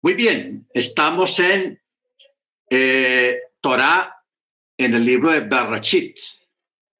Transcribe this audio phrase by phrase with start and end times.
[0.00, 1.82] Muy bien, estamos en
[2.70, 4.14] eh, Torah,
[4.76, 6.16] en el libro de Barachit,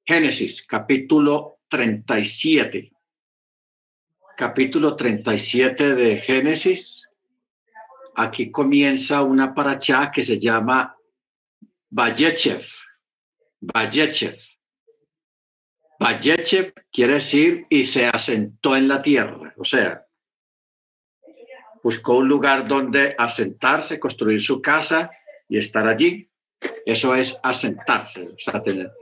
[0.05, 2.91] Génesis, capítulo 37.
[4.37, 7.09] Capítulo 37 de Génesis.
[8.17, 10.97] Aquí comienza una paracha que se llama
[11.91, 12.67] Vayechev.
[13.61, 14.41] Vayechev.
[16.01, 20.08] Vayechev quiere decir y se asentó en la tierra, o sea,
[21.89, 25.11] buscó un lugar donde asentarse, construir su casa
[25.49, 26.29] y estar allí.
[26.85, 28.93] Eso es asentarse, o sea, tener,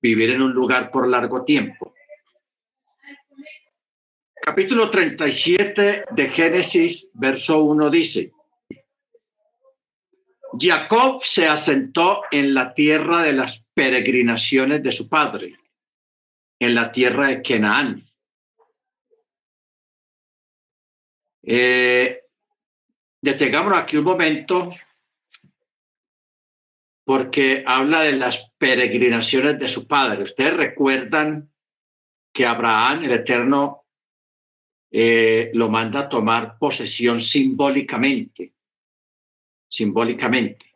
[0.00, 1.92] vivir en un lugar por largo tiempo.
[4.40, 8.32] Capítulo 37 de Génesis, verso 1 dice,
[10.58, 15.58] Jacob se asentó en la tierra de las peregrinaciones de su padre,
[16.58, 18.06] en la tierra de Canaán.
[21.42, 22.20] Eh,
[23.22, 24.70] detengámonos aquí un momento
[27.04, 30.22] porque habla de las peregrinaciones de su padre.
[30.22, 31.50] Ustedes recuerdan
[32.32, 33.84] que Abraham, el Eterno,
[34.92, 38.54] eh, lo manda a tomar posesión simbólicamente,
[39.68, 40.66] simbólicamente,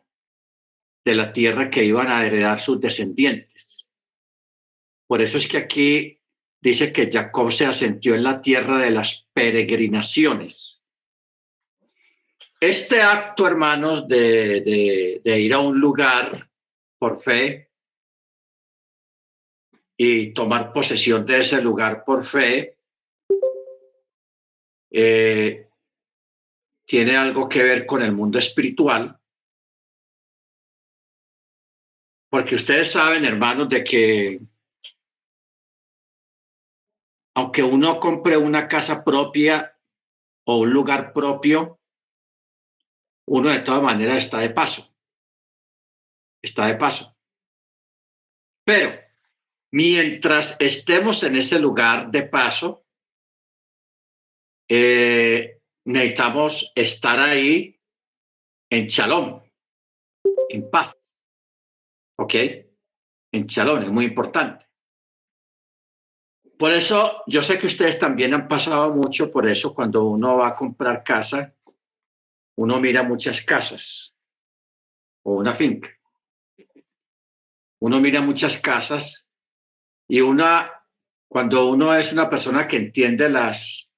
[1.05, 3.87] de la tierra que iban a heredar sus descendientes.
[5.07, 6.19] Por eso es que aquí
[6.59, 10.74] dice que Jacob se asentió en la tierra de las peregrinaciones
[12.59, 16.49] este acto, hermanos, de, ir a un lugar
[16.97, 17.71] por fe
[19.97, 22.77] y tomar posesión de ese lugar por fe,
[24.91, 25.69] eh,
[26.85, 29.19] tiene algo que ver con el mundo espiritual.
[32.29, 34.41] Porque ustedes saben, hermanos, de que
[37.35, 39.77] aunque uno compre una casa propia
[40.45, 41.79] o un lugar propio,
[43.27, 44.93] uno de todas maneras está de paso.
[46.41, 47.15] Está de paso.
[48.63, 48.99] Pero
[49.71, 52.85] mientras estemos en ese lugar de paso,
[54.69, 57.79] eh, necesitamos estar ahí
[58.69, 59.43] en chalón,
[60.49, 60.95] en paz.
[62.17, 62.33] ¿Ok?
[63.31, 64.65] En chalón, es muy importante.
[66.57, 70.49] Por eso, yo sé que ustedes también han pasado mucho por eso cuando uno va
[70.49, 71.53] a comprar casa
[72.57, 74.13] uno mira muchas casas
[75.23, 75.89] o una finca.
[77.81, 79.27] Uno mira muchas casas
[80.07, 80.71] y una,
[81.27, 83.91] cuando uno es una persona que entiende las,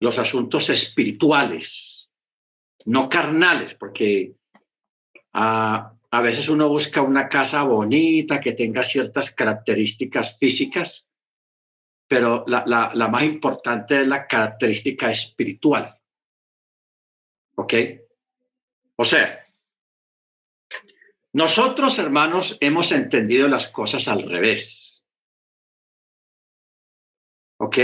[0.00, 2.10] los asuntos espirituales,
[2.84, 4.34] no carnales, porque
[5.32, 11.08] a, a veces uno busca una casa bonita que tenga ciertas características físicas,
[12.06, 15.98] pero la, la, la más importante es la característica espiritual.
[17.62, 17.74] ¿Ok?
[18.96, 19.46] O sea,
[21.32, 25.04] nosotros, hermanos, hemos entendido las cosas al revés.
[27.58, 27.78] ¿Ok?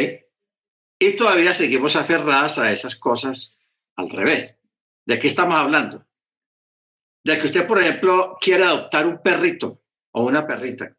[0.99, 3.57] Y todavía seguimos aferradas a esas cosas
[3.95, 4.57] al revés.
[5.07, 6.05] ¿De qué estamos hablando?
[7.25, 9.81] De que usted, por ejemplo, quiere adoptar un perrito
[10.11, 10.97] o una perrita.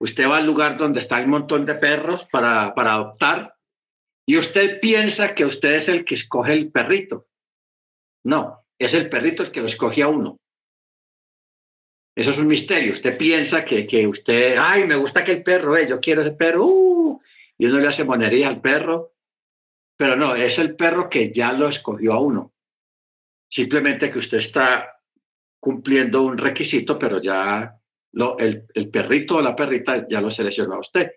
[0.00, 3.56] Usted va al lugar donde está un montón de perros para, para adoptar
[4.26, 7.28] y usted piensa que usted es el que escoge el perrito.
[8.28, 10.36] No, es el perrito el que lo escoge a uno.
[12.14, 12.92] Eso es un misterio.
[12.92, 16.32] Usted piensa que, que usted, ay, me gusta que el perro, eh, yo quiero ese
[16.32, 17.22] perro, uh,
[17.56, 19.14] y uno le hace monería al perro,
[19.96, 22.52] pero no, es el perro que ya lo escogió a uno.
[23.50, 25.00] Simplemente que usted está
[25.58, 27.80] cumpliendo un requisito, pero ya
[28.38, 31.12] el, el perrito o la perrita ya lo seleccionó a usted.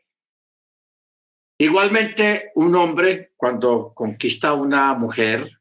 [1.60, 5.61] Igualmente, un hombre cuando conquista a una mujer,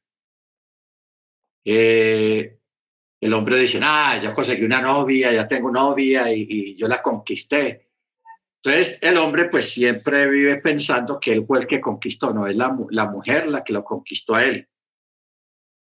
[1.65, 2.59] eh,
[3.21, 7.91] el hombre dice, ah, ya conseguí una novia, ya tengo novia y, yo la conquisté.
[8.63, 12.57] Entonces el hombre pues siempre vive pensando que él fue el que conquistó, no es
[12.57, 14.69] la, la mujer la que lo conquistó a él.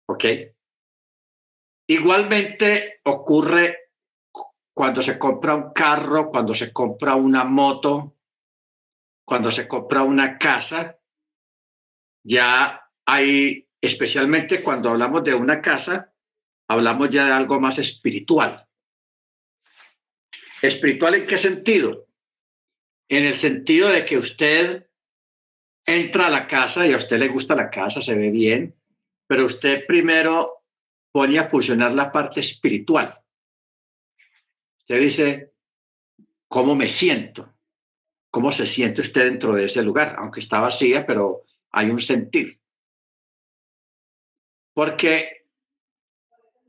[0.08, 0.24] ¿Ok?
[1.88, 3.90] Igualmente ocurre
[4.74, 8.16] cuando se compra un carro, cuando se compra una moto,
[9.24, 10.98] cuando se compra una casa,
[12.24, 16.14] ya hay especialmente cuando hablamos de una casa,
[16.68, 18.66] hablamos ya de algo más espiritual.
[20.62, 22.06] ¿Espiritual en qué sentido?
[23.08, 24.86] En el sentido de que usted
[25.84, 28.74] entra a la casa y a usted le gusta la casa, se ve bien,
[29.26, 30.64] pero usted primero
[31.10, 33.20] pone a funcionar la parte espiritual.
[34.78, 35.52] Usted dice,
[36.46, 37.52] ¿cómo me siento?
[38.30, 40.14] ¿Cómo se siente usted dentro de ese lugar?
[40.18, 41.42] Aunque está vacía, pero
[41.72, 42.61] hay un sentir.
[44.74, 45.46] Porque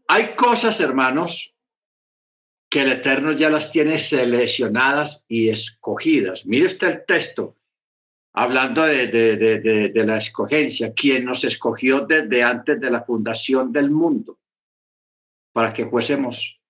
[0.08, 1.54] Hay cosas, hermanos,
[2.70, 6.46] que el Eterno ya las tiene seleccionadas y escogidas.
[6.46, 7.58] Mire usted el texto,
[8.34, 14.40] hablando de, de, la escogencia, quien nos escogió desde antes de la fundación del mundo
[15.52, 16.62] para que fuésemos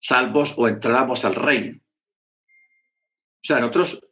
[0.00, 1.78] salvos o entráramos al reino.
[1.78, 4.04] O sea, nosotros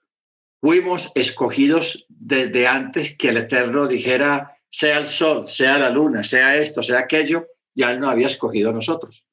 [0.60, 6.56] fuimos escogidos desde antes que el Eterno dijera, sea el sol, sea la luna, sea
[6.56, 9.28] esto, sea aquello, ya Él nos había escogido a nosotros.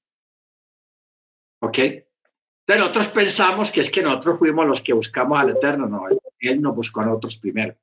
[1.63, 1.79] ¿Ok?
[1.79, 6.03] Entonces nosotros pensamos que es que nosotros fuimos los que buscamos al Eterno, no,
[6.39, 7.75] Él nos buscó a nosotros primero.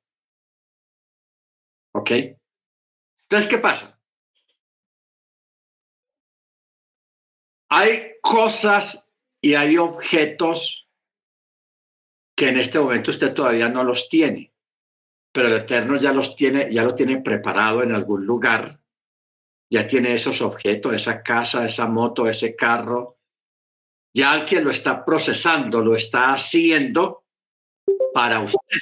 [1.95, 2.11] ¿Ok?
[3.23, 3.99] Entonces, ¿qué pasa?
[7.67, 10.89] Hay cosas y hay objetos
[12.37, 14.48] que en este momento usted todavía no los tiene,
[15.31, 18.79] pero el Eterno ya los tiene, ya lo tiene preparado en algún lugar,
[19.69, 23.17] ya tiene esos objetos, esa casa, esa moto, ese carro,
[24.13, 27.25] ya alguien lo está procesando, lo está haciendo
[28.13, 28.79] para usted.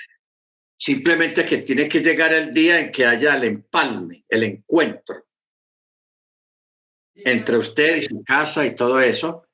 [0.79, 5.25] Simplemente que tiene que llegar el día en que haya el empalme, el encuentro
[7.15, 9.47] entre usted y su casa y todo eso.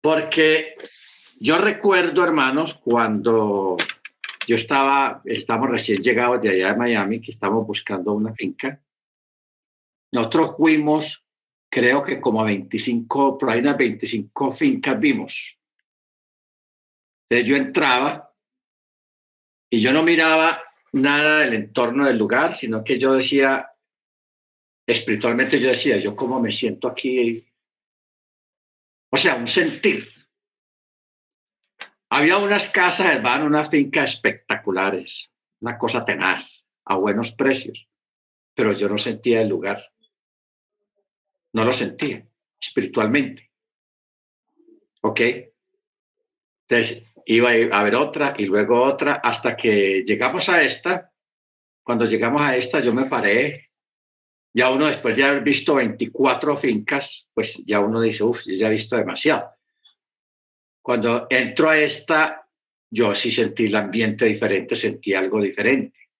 [0.00, 0.76] Porque
[1.40, 3.76] yo recuerdo, hermanos, cuando
[4.46, 8.80] yo estaba, estamos recién llegados de allá de Miami, que estamos buscando una finca.
[10.12, 11.24] Nosotros fuimos,
[11.70, 15.58] creo que como a 25, por ahí unas 25 fincas vimos.
[17.30, 18.34] Entonces yo entraba
[19.70, 20.62] y yo no miraba
[20.92, 23.70] nada del entorno del lugar, sino que yo decía,
[24.86, 27.46] espiritualmente yo decía, yo cómo me siento aquí.
[29.10, 30.08] O sea, un sentir.
[32.14, 35.32] Había unas casas, hermano, unas fincas espectaculares,
[35.62, 37.88] una cosa tenaz, a buenos precios,
[38.54, 39.82] pero yo no sentía el lugar.
[41.54, 42.22] No lo sentía
[42.60, 43.50] espiritualmente.
[45.00, 45.20] ¿Ok?
[46.68, 51.10] Entonces iba a ver otra y luego otra hasta que llegamos a esta.
[51.82, 53.70] Cuando llegamos a esta, yo me paré
[54.52, 58.72] ya uno después de haber visto 24 fincas, pues ya uno dice, uff, ya he
[58.72, 59.48] visto demasiado.
[60.82, 62.48] Cuando entro a esta,
[62.90, 66.10] yo sí sentí el ambiente diferente, sentí algo diferente.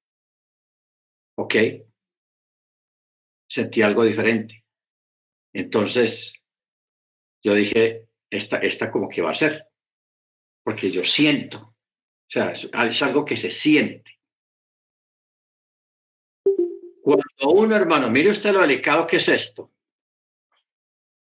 [1.36, 1.54] ¿Ok?
[3.48, 4.64] Sentí algo diferente.
[5.52, 6.42] Entonces,
[7.42, 9.68] yo dije, esta, esta como que va a ser,
[10.64, 11.74] porque yo siento, o
[12.28, 14.18] sea, es algo que se siente.
[17.02, 19.72] Cuando uno, hermano, mire usted lo delicado que es esto.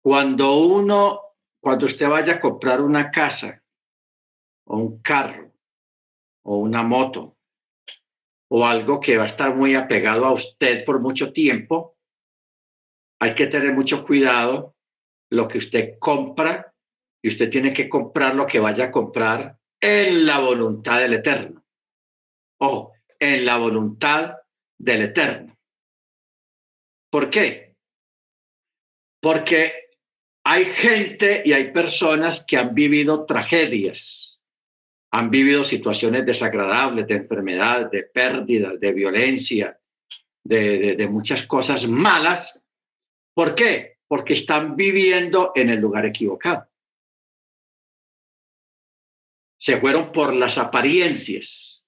[0.01, 1.24] Cuando uno,
[1.65, 3.65] cuando usted vaya a comprar una casa
[4.67, 5.51] o un carro
[6.45, 7.39] o una moto
[8.51, 11.97] o algo que va a estar muy apegado a usted por mucho tiempo,
[13.19, 14.77] hay que tener mucho cuidado
[15.31, 16.75] lo que usted compra
[17.23, 21.65] y usted tiene que comprar lo que vaya a comprar en la voluntad del Eterno.
[22.61, 24.37] o en la voluntad
[24.79, 25.57] del Eterno.
[27.11, 27.75] ¿Por qué?
[29.23, 29.84] Porque
[30.45, 34.43] hay gente y hay personas que han vivido tragedias,
[35.11, 39.81] han vivido situaciones desagradables de enfermedad, de pérdidas, de violencia,
[40.43, 42.61] de, muchas cosas malas.
[43.33, 43.99] ¿Por qué?
[44.07, 46.69] Porque están viviendo en el lugar equivocado.
[49.59, 51.87] Se fueron por las apariencias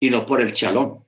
[0.00, 1.04] y no por el chalón.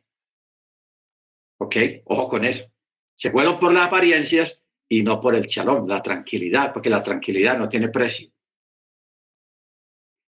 [1.60, 1.76] ¿Ok?
[2.04, 2.70] Ojo con eso.
[3.16, 7.58] Se fueron por las apariencias y no por el chalón, la tranquilidad, porque la tranquilidad
[7.58, 8.30] no tiene precio.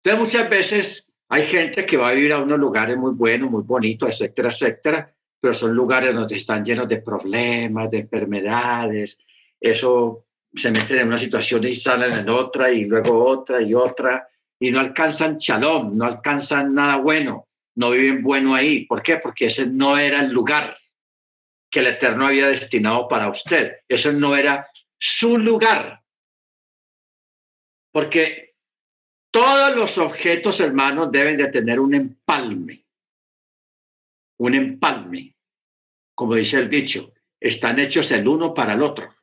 [0.03, 3.63] Entonces muchas veces hay gente que va a vivir a unos lugares muy buenos, muy
[3.63, 9.19] bonitos, etcétera, etcétera, pero son lugares donde están llenos de problemas, de enfermedades.
[9.61, 14.27] Eso se meten en una situación y salen en otra y luego otra y otra
[14.59, 18.85] y no alcanzan chalón, no alcanzan nada bueno, no viven bueno ahí.
[18.85, 19.17] ¿Por qué?
[19.19, 20.77] Porque ese no era el lugar
[21.71, 23.79] que el Eterno había destinado para usted.
[23.89, 26.03] Eso no era su lugar.
[27.93, 28.57] Porque
[29.31, 32.85] todos los objetos, hermanos, deben de tener un empalme.
[34.39, 35.37] Un empalme.
[36.15, 39.15] Como dice el dicho, están hechos el uno para el otro.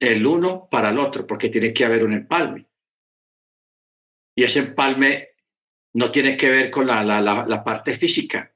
[0.00, 2.66] El uno para el otro, porque tiene que haber un empalme.
[4.34, 5.30] Y ese empalme
[5.94, 8.51] no tiene que ver con la, la, la parte física,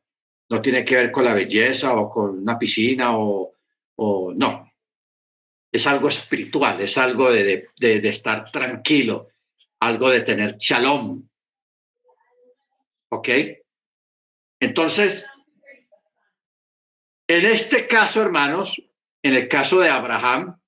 [0.49, 3.53] no tiene que ver con la belleza o con una piscina o,
[3.97, 4.73] o no.
[5.73, 9.29] Es algo espiritual, es algo de, de, de estar tranquilo,
[9.81, 11.29] algo de tener shalom.
[13.11, 13.29] ¿Ok?
[14.61, 15.27] Entonces,
[17.29, 18.81] En este caso, hermanos,
[19.23, 20.61] en el caso de Abraham,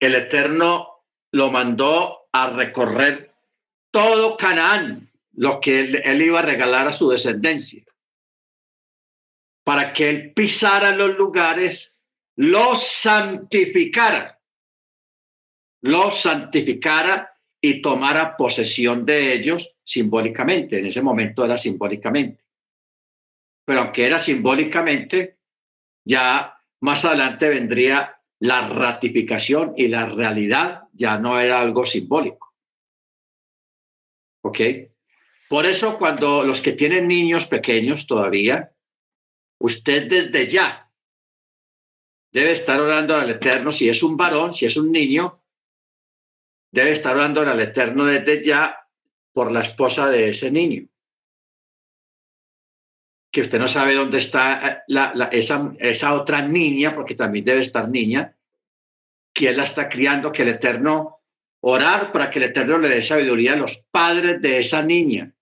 [0.00, 3.32] el Eterno lo mandó a recorrer
[3.92, 7.84] todo Canaán, lo que él, iba a regalar a su descendencia,
[9.70, 11.94] para que él pisara los lugares,
[12.34, 14.42] los santificara,
[15.82, 20.80] los santificara y tomara posesión de ellos simbólicamente.
[20.80, 22.44] En ese momento era simbólicamente.
[23.64, 25.38] Pero aunque era simbólicamente,
[26.04, 32.56] ya más adelante vendría la ratificación y la realidad ya no era algo simbólico.
[34.42, 34.60] ¿Ok?
[35.48, 38.74] Por eso cuando los que tienen niños pequeños todavía,
[39.60, 40.90] usted desde ya
[42.32, 45.42] debe estar orando al Eterno, si es un varón, si es un niño,
[46.70, 48.76] debe estar orando al Eterno desde ya
[49.32, 50.88] por la esposa de ese niño.
[53.32, 57.88] Que usted no sabe dónde está eh, esa, esa otra niña, porque también debe estar
[57.88, 58.36] niña,
[59.32, 61.20] quién la está criando, que el Eterno,
[61.60, 65.34] orar para que el Eterno le dé sabiduría a los padres de esa niña,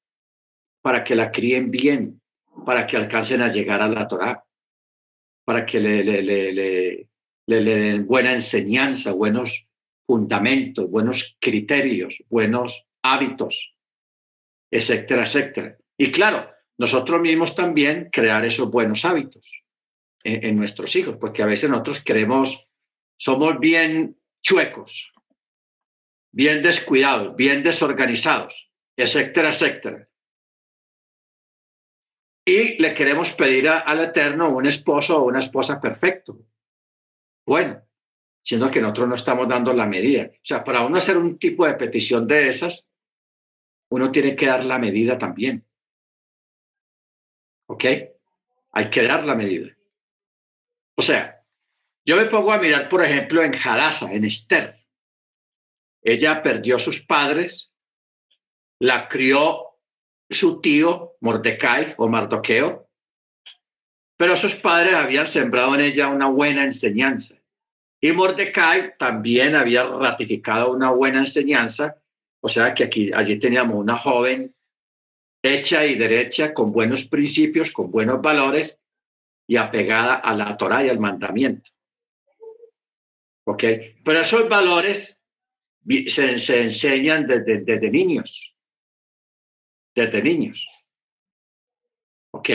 [0.83, 2.21] para que la críen bien,
[2.65, 4.45] para que alcancen a llegar a la Torá,
[5.45, 7.09] para que le, le, le,
[7.47, 9.67] le, den buena enseñanza, buenos
[10.07, 13.75] fundamentos, buenos criterios, buenos hábitos,
[14.71, 15.79] etcétera, etcétera.
[15.97, 19.65] Y claro, nosotros mismos también crear esos buenos hábitos
[20.23, 22.69] en, en nuestros hijos, porque a veces nosotros queremos
[23.19, 25.13] somos bien chuecos,
[26.33, 30.08] bien descuidados, bien desorganizados, etcétera, etcétera.
[32.49, 36.47] Y le queremos pedir al Eterno un esposo o una esposa perfecto.
[37.45, 37.83] Bueno,
[38.43, 40.31] siendo que nosotros no estamos dando la medida.
[40.33, 42.89] O sea, para uno hacer un tipo de petición de esas,
[43.91, 45.67] uno tiene que dar la medida también.
[47.67, 47.85] ¿Ok?
[48.73, 49.77] Hay que dar la medida.
[50.97, 51.45] O sea,
[52.07, 54.75] yo me pongo a mirar, por ejemplo, en Hadassah, en Esther.
[56.01, 57.75] Ella perdió a sus padres,
[58.79, 59.68] la crió
[60.31, 62.89] su tío Mordecai o Mardoqueo,
[64.17, 67.37] pero sus padres habían sembrado en ella una buena enseñanza.
[68.01, 71.97] Y Mordecai también había ratificado una buena enseñanza,
[72.41, 74.55] o sea que aquí, allí teníamos una joven
[75.43, 78.79] hecha y derecha, con buenos principios, con buenos valores
[79.47, 81.71] y apegada a la Torah y al mandamiento.
[83.45, 83.65] ¿Ok?
[84.05, 85.23] Pero esos valores
[86.07, 88.58] se, se enseñan desde niños.
[89.99, 90.69] Desde niños.
[92.33, 92.51] ¿Ok?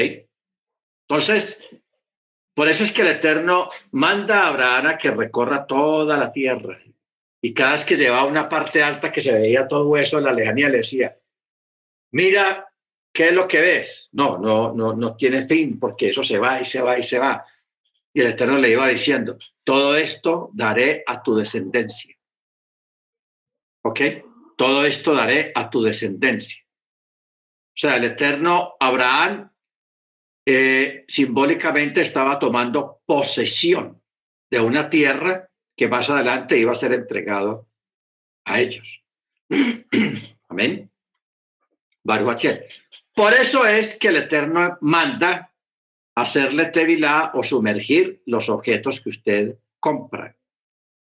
[1.10, 1.60] Entonces,
[2.54, 6.80] por eso es que el Eterno manda a Abraham a que recorra toda la tierra.
[7.42, 10.32] Y cada vez que llevaba una parte alta que se veía todo eso en la
[10.32, 11.18] lejanía, le decía,
[12.14, 12.72] mira,
[13.12, 14.08] ¿qué es lo que ves?
[14.14, 17.20] No, no, no, no tiene fin, porque eso se va y se va y se
[17.20, 17.46] va.
[18.14, 22.16] Y el Eterno le iba diciendo, todo esto daré a tu descendencia.
[23.84, 24.00] ¿Ok?
[24.56, 26.62] Todo esto daré a tu descendencia.
[27.74, 29.50] O sea, el Eterno Abraham
[30.46, 34.00] eh, simbólicamente estaba tomando posesión
[34.51, 37.68] de una tierra que más adelante iba a ser entregado
[38.46, 39.03] a ellos.
[40.50, 40.92] Amén.
[42.03, 42.46] Baruch
[43.15, 45.51] Por eso es que el Eterno manda
[46.15, 50.38] hacerle tevilá o sumergir los objetos que usted compra,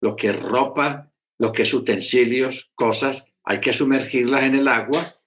[0.02, 5.19] lo que es ropa, lo que es utensilios, cosas, hay que sumergirlas en el agua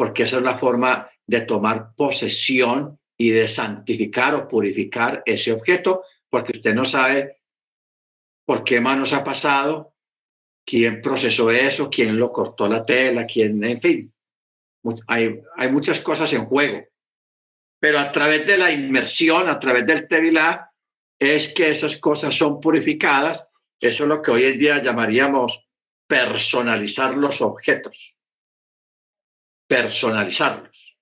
[0.00, 6.04] porque esa es la forma de tomar posesión y de santificar o purificar ese objeto,
[6.30, 7.42] porque usted no sabe
[8.46, 9.92] por qué manos ha pasado,
[10.64, 14.14] quién procesó eso, quién lo cortó la tela, quién, en fin,
[15.06, 16.82] hay, hay muchas cosas en juego
[17.78, 20.70] pero a través de la inmersión, a través del Tevilá,
[21.18, 23.50] es que esas cosas son purificadas.
[23.78, 25.66] Eso es lo que hoy en día llamaríamos
[26.06, 28.19] personalizar los objetos.
[29.70, 30.98] Personalizarlos.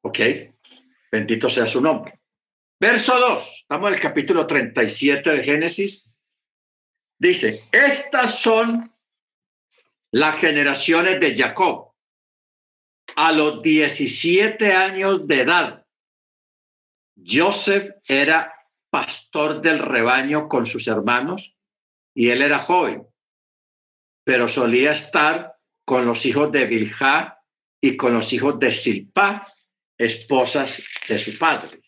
[0.00, 0.18] ¿Ok?
[1.12, 2.18] Bendito sea su nombre.
[2.80, 6.10] Verso 2, estamos en el capítulo 37 de Génesis.
[7.18, 8.92] Dice, estas son
[10.10, 11.94] las generaciones de Jacob
[13.14, 15.86] a los 17 años de edad,
[17.24, 18.52] Joseph era
[18.90, 21.56] pastor del rebaño con sus hermanos
[22.14, 23.06] y él era joven,
[24.24, 27.35] pero solía estar con los hijos de Bilhá
[27.86, 29.52] y con los hijos de Silpa,
[29.96, 31.80] esposas de su padre.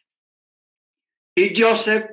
[1.34, 2.10] Y Joseph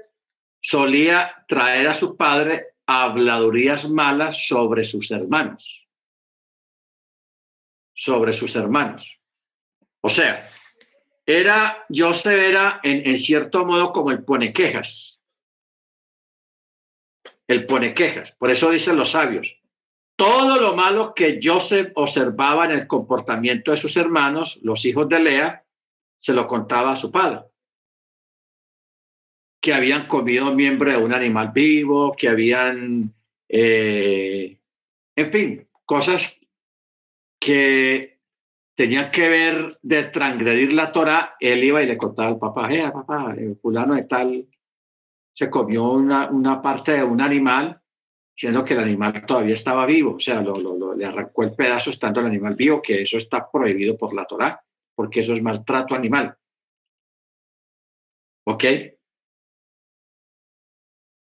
[0.62, 5.86] solía traer a su padre habladurías malas sobre sus hermanos
[7.96, 9.20] sobre sus hermanos.
[10.02, 10.52] O sea,
[11.26, 15.20] era, Joseph era en, en cierto modo como el pone quejas.
[17.48, 18.34] El pone quejas.
[18.34, 19.60] Por eso dicen los sabios,
[20.16, 25.20] todo lo malo que Joseph observaba en el comportamiento de sus hermanos, los hijos de
[25.20, 25.66] Lea,
[26.20, 27.42] se lo contaba a su padre.
[29.62, 33.14] Que habían comido miembro de un animal vivo, que habían,
[33.50, 34.58] eh,
[35.16, 36.40] en fin, cosas
[37.40, 38.20] que
[38.76, 41.36] tenían que ver de transgredir la Torah.
[41.40, 44.48] Él iba y le contaba al papá, eh, papá, el fulano de tal
[45.34, 47.82] se comió una, una parte de un animal
[48.36, 52.20] siendo que el animal todavía estaba vivo, o sea, lo, le arrancó el pedazo estando
[52.20, 54.62] el animal vivo, que eso está prohibido por la Torá,
[54.94, 56.38] porque eso es maltrato animal.
[58.46, 58.64] ¿Ok?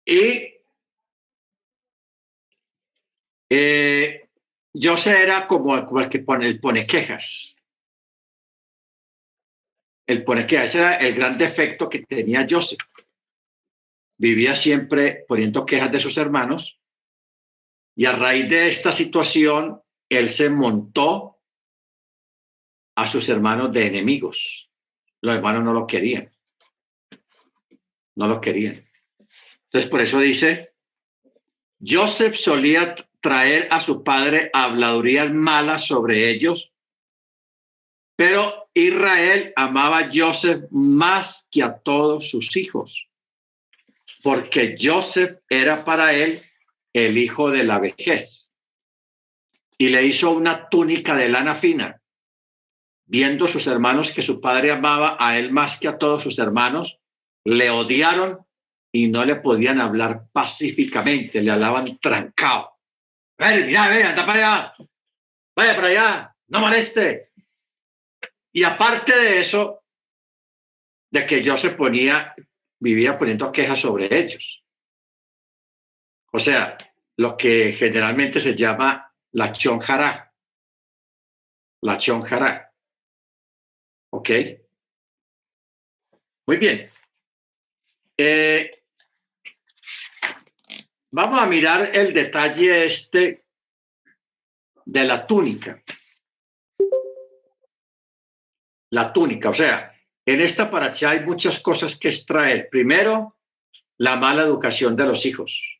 [0.07, 0.53] Y
[3.49, 4.29] eh,
[4.73, 7.55] José era como, el que pone, el pone quejas.
[10.05, 12.75] El pone quejas, era el gran defecto que tenía José.
[14.17, 16.79] Vivía siempre poniendo quejas de sus hermanos
[17.95, 21.39] y a raíz de esta situación, él se montó
[22.95, 24.69] a sus hermanos de enemigos.
[25.21, 26.31] Los hermanos no lo querían.
[28.15, 28.85] No lo querían.
[29.65, 30.73] Entonces, por eso dice,
[31.85, 36.73] Joseph solía traer a su padre habladurías malas sobre ellos,
[38.15, 43.09] pero Israel amaba a Joseph más que a todos sus hijos,
[44.21, 46.43] porque Joseph era para él
[46.95, 48.53] el hijo de la vejez,
[49.77, 52.01] y le hizo una túnica de lana fina.
[53.05, 57.01] Viendo sus hermanos que su padre amaba a él más que a todos sus hermanos,
[57.43, 58.39] le odiaron
[58.93, 62.71] y no le podían hablar pacíficamente, le hablaban trancado.
[63.37, 64.73] Ven, mira, ven, anda para allá,
[65.53, 67.31] vaya para allá, no moleste.
[68.53, 69.83] Y aparte de eso,
[71.11, 72.33] de que yo se ponía,
[72.79, 74.64] vivía poniendo quejas sobre ellos.
[76.35, 76.77] O sea,
[77.15, 80.33] lo que generalmente se llama la chonjara.
[81.81, 82.73] La chonjara.
[84.09, 84.29] ¿Ok?
[86.45, 86.91] Muy bien.
[88.17, 88.83] Eh,
[91.11, 93.45] vamos a mirar el detalle este
[94.83, 95.81] de la túnica.
[98.89, 102.67] La túnica, o sea, en esta paracha hay muchas cosas que extraer.
[102.69, 103.37] Primero,
[103.97, 105.79] la mala educación de los hijos.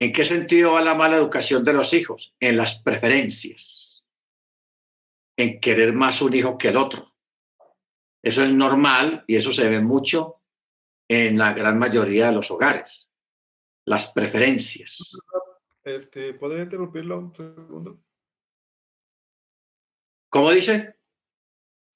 [0.00, 2.34] ¿En qué sentido va la mala educación de los hijos?
[2.40, 4.06] En las preferencias,
[5.36, 7.14] en querer más un hijo que el otro.
[8.22, 10.40] Eso es normal y eso se ve mucho
[11.06, 13.10] en la gran mayoría de los hogares.
[13.84, 15.16] Las preferencias.
[15.84, 18.02] Este, ¿Podría interrumpirlo un segundo?
[20.30, 20.96] ¿Cómo dice?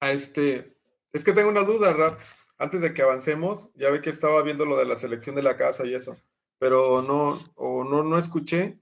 [0.01, 0.77] Ah, este,
[1.11, 2.21] es que tengo una duda, Rap.
[2.59, 5.57] Antes de que avancemos, ya ve que estaba viendo lo de la selección de la
[5.57, 6.17] casa y eso
[6.65, 8.79] pero no, o no, no escuché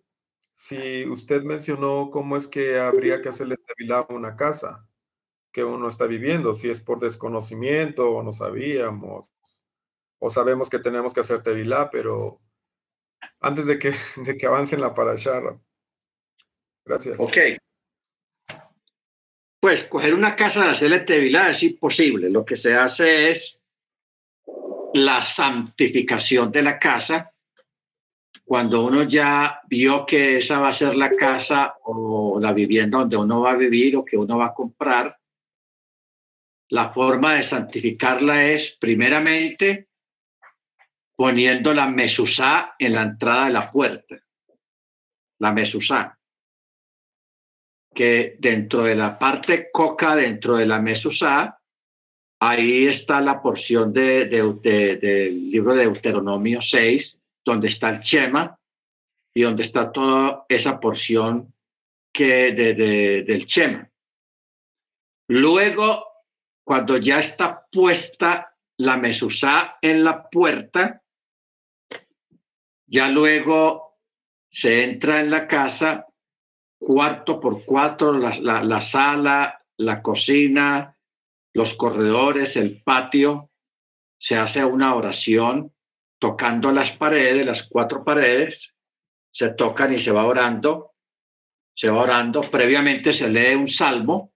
[0.55, 3.57] si usted mencionó cómo es que habría que hacerle
[3.91, 4.87] a una casa
[5.51, 9.29] que uno está viviendo, si es por desconocimiento o no sabíamos,
[10.21, 12.41] o sabemos que tenemos que hacer tevilá, pero
[13.41, 13.93] antes de que,
[14.25, 15.59] de que avancen la parashara.
[16.85, 17.17] Gracias.
[17.19, 17.37] Ok.
[19.59, 22.31] Pues coger una casa de hacerle tevilá es imposible.
[22.31, 23.61] Lo que se hace es
[24.95, 27.32] la santificación de la casa
[28.45, 33.17] cuando uno ya vio que esa va a ser la casa o la vivienda donde
[33.17, 35.17] uno va a vivir o que uno va a comprar,
[36.71, 39.89] la forma de santificarla es primeramente
[41.15, 44.17] poniendo la mesusá en la entrada de la puerta.
[45.39, 46.19] La mesusá.
[47.95, 51.61] Que dentro de la parte coca, dentro de la mesusá,
[52.41, 58.59] ahí está la porción de, del libro de Deuteronomio 6, donde está el Chema
[59.35, 61.55] y donde está toda esa porción
[62.13, 62.75] que de,
[63.25, 63.89] del Chema.
[65.29, 66.07] Luego,
[66.65, 71.03] cuando ya está puesta la mesusá en la puerta,
[72.87, 73.99] ya luego
[74.51, 76.07] se entra en la casa
[76.79, 80.97] cuarto por cuatro, la, la, la sala, la cocina,
[81.55, 83.51] los corredores, el patio,
[84.19, 85.72] se hace una oración
[86.23, 88.77] tocando las paredes, las cuatro paredes,
[89.33, 90.93] se tocan y se va orando,
[91.75, 94.33] se va orando, previamente se lee un salmo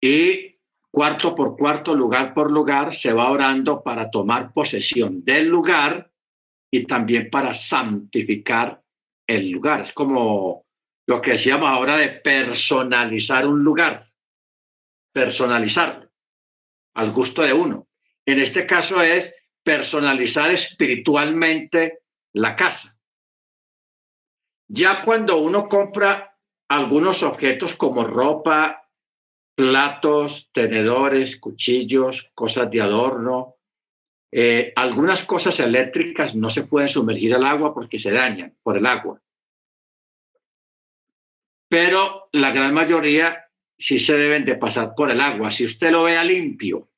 [0.00, 0.58] y
[0.90, 6.10] cuarto por cuarto, lugar por lugar, se va orando para tomar posesión del lugar
[6.70, 8.82] y también para santificar
[9.26, 9.82] el lugar.
[9.82, 10.64] Es como
[11.06, 14.08] lo que decíamos ahora de personalizar un lugar,
[15.12, 16.10] personalizarlo.
[16.94, 17.88] al gusto de uno.
[18.24, 19.34] En este caso es
[19.66, 22.02] personalizar espiritualmente
[22.34, 22.96] la casa.
[24.68, 28.88] Ya cuando uno compra algunos objetos como ropa,
[29.56, 33.56] platos, tenedores, cuchillos, cosas de adorno,
[34.30, 38.86] eh, algunas cosas eléctricas no se pueden sumergir al agua porque se dañan por el
[38.86, 39.20] agua.
[41.68, 45.50] Pero la gran mayoría sí se deben de pasar por el agua.
[45.50, 46.88] Si usted lo vea limpio,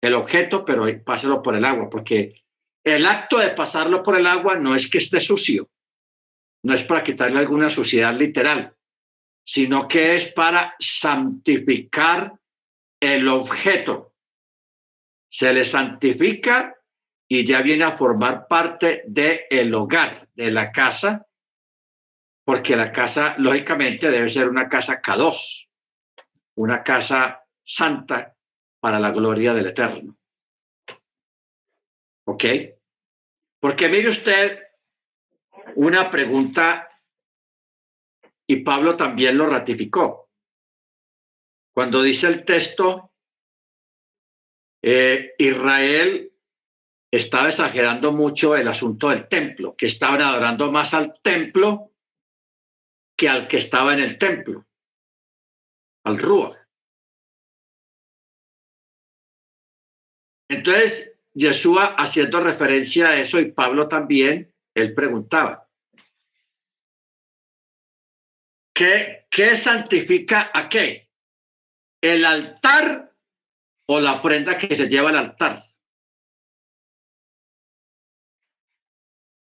[0.00, 2.44] el objeto, pero páselo por el agua, porque
[2.84, 5.68] el acto de pasarlo por el agua no es que esté sucio,
[6.62, 8.74] no es para quitarle alguna suciedad literal,
[9.44, 12.34] sino que es para santificar
[13.00, 14.14] el objeto.
[15.28, 16.76] Se le santifica
[17.28, 21.26] y ya viene a formar parte del el hogar, de la casa,
[22.44, 25.68] porque la casa, lógicamente, debe ser una casa K2,
[26.54, 28.35] una casa santa
[28.80, 30.16] para la gloria del Eterno.
[32.26, 32.44] ¿Ok?
[33.60, 34.62] Porque mire usted
[35.76, 36.88] una pregunta
[38.46, 40.30] y Pablo también lo ratificó.
[41.74, 43.12] Cuando dice el texto,
[44.82, 46.32] eh, Israel
[47.10, 51.92] estaba exagerando mucho el asunto del templo, que estaban adorando más al templo
[53.16, 54.66] que al que estaba en el templo,
[56.04, 56.65] al Rúa.
[60.48, 65.68] Entonces, Yeshua haciendo referencia a eso y Pablo también, él preguntaba,
[68.74, 71.10] ¿qué, qué santifica a qué?
[72.02, 73.14] ¿El altar
[73.88, 75.64] o la ofrenda que se lleva al altar?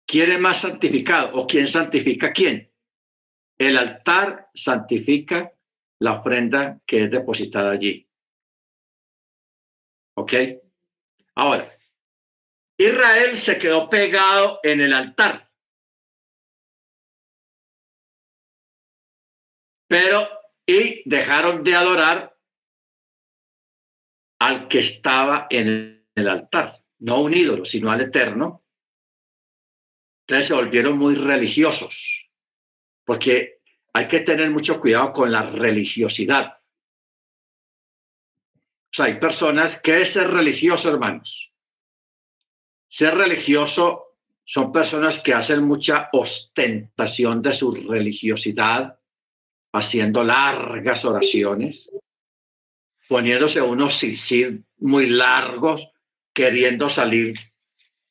[0.06, 2.72] ¿Quién es más santificado o quién santifica a quién?
[3.58, 5.52] El altar santifica
[6.00, 8.08] la ofrenda que es depositada allí.
[10.16, 10.32] ¿Ok?
[11.40, 11.74] Ahora,
[12.76, 15.50] Israel se quedó pegado en el altar.
[19.88, 20.28] Pero,
[20.66, 22.38] y dejaron de adorar
[24.38, 28.66] al que estaba en el altar, no un ídolo, sino al eterno.
[30.26, 32.30] Entonces se volvieron muy religiosos,
[33.06, 33.62] porque
[33.94, 36.59] hay que tener mucho cuidado con la religiosidad.
[38.90, 41.52] O sea, hay personas que es ser religioso, hermanos.
[42.88, 48.98] Ser religioso son personas que hacen mucha ostentación de su religiosidad,
[49.72, 51.92] haciendo largas oraciones,
[53.08, 55.92] poniéndose unos sisid muy largos,
[56.34, 57.38] queriendo salir,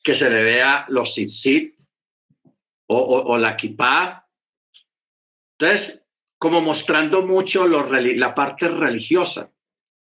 [0.02, 1.74] que se le vea los sisid
[2.88, 4.30] o, la kipá.
[5.58, 6.02] Entonces,
[6.38, 9.52] como mostrando mucho la parte religiosa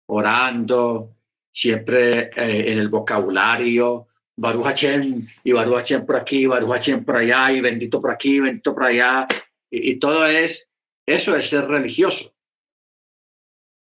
[0.07, 1.15] orando,
[1.51, 7.17] siempre eh, en el vocabulario, Baruch Hashem, y Baruch Hashem por aquí, Baruch Hashem por
[7.17, 9.27] allá, y bendito por aquí, bendito por allá,
[9.69, 10.69] y, todo es,
[11.05, 12.33] eso es ser religioso.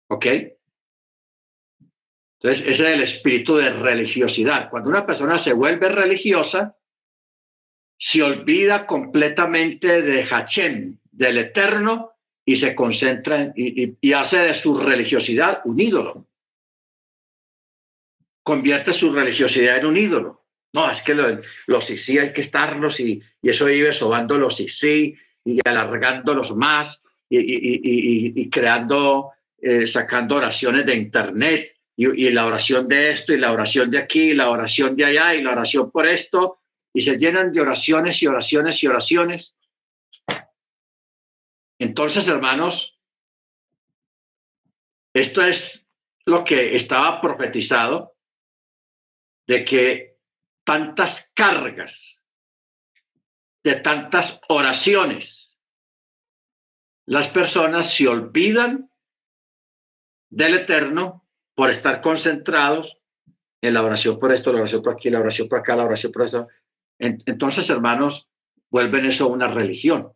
[0.10, 0.26] ¿Ok?
[2.42, 4.70] Entonces, ese es el espíritu de religiosidad.
[4.70, 6.78] Cuando una persona se vuelve religiosa,
[7.98, 12.13] se olvida completamente de Hashem, del eterno,
[12.46, 16.28] y se concentra y, hace de su religiosidad un ídolo.
[18.44, 20.46] Convierte su religiosidad en un ídolo.
[20.74, 21.16] No, es que
[21.68, 27.04] los sí hay que estarlos y, y eso vive sobando los sí y alargándolos más
[27.30, 33.90] y, creando, eh, sacando oraciones de internet y, la oración de esto y la oración
[33.92, 36.60] de aquí y la oración de allá y la oración por esto
[36.94, 39.56] y se llenan de oraciones y oraciones y oraciones
[41.84, 42.98] entonces, hermanos,
[45.14, 45.86] esto es
[46.26, 48.16] lo que estaba profetizado
[49.46, 50.18] de que
[50.64, 52.22] tantas cargas,
[53.66, 55.62] de tantas oraciones,
[57.06, 58.90] las personas se olvidan
[60.30, 62.98] del Eterno por estar concentrados
[63.62, 66.14] en la oración por esto, la oración por aquí, la oración por acá, la oración
[66.14, 66.48] por eso.
[66.98, 68.30] Entonces, hermanos,
[68.70, 70.14] vuelven eso una religión.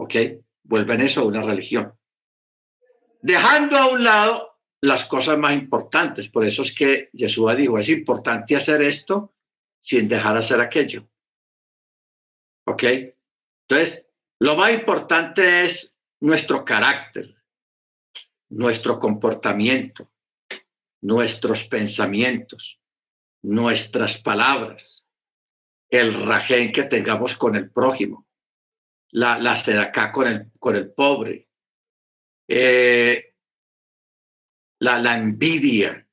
[0.00, 0.14] ¿Ok?
[0.62, 1.92] Vuelven eso a una religión.
[3.20, 6.30] Dejando a un lado las cosas más importantes.
[6.30, 9.34] Por eso es que Jesús dijo, es importante hacer esto
[9.78, 11.06] sin dejar de hacer aquello.
[12.66, 12.82] ¿Ok?
[13.68, 14.06] Entonces,
[14.38, 17.36] lo más importante es nuestro carácter,
[18.48, 20.10] nuestro comportamiento,
[21.02, 22.80] nuestros pensamientos,
[23.42, 25.06] nuestras palabras,
[25.90, 28.29] el rajén que tengamos con el prójimo
[29.12, 31.48] la, la acá con el, con el pobre.
[32.48, 33.34] Eh,
[34.80, 36.06] la, la envidia,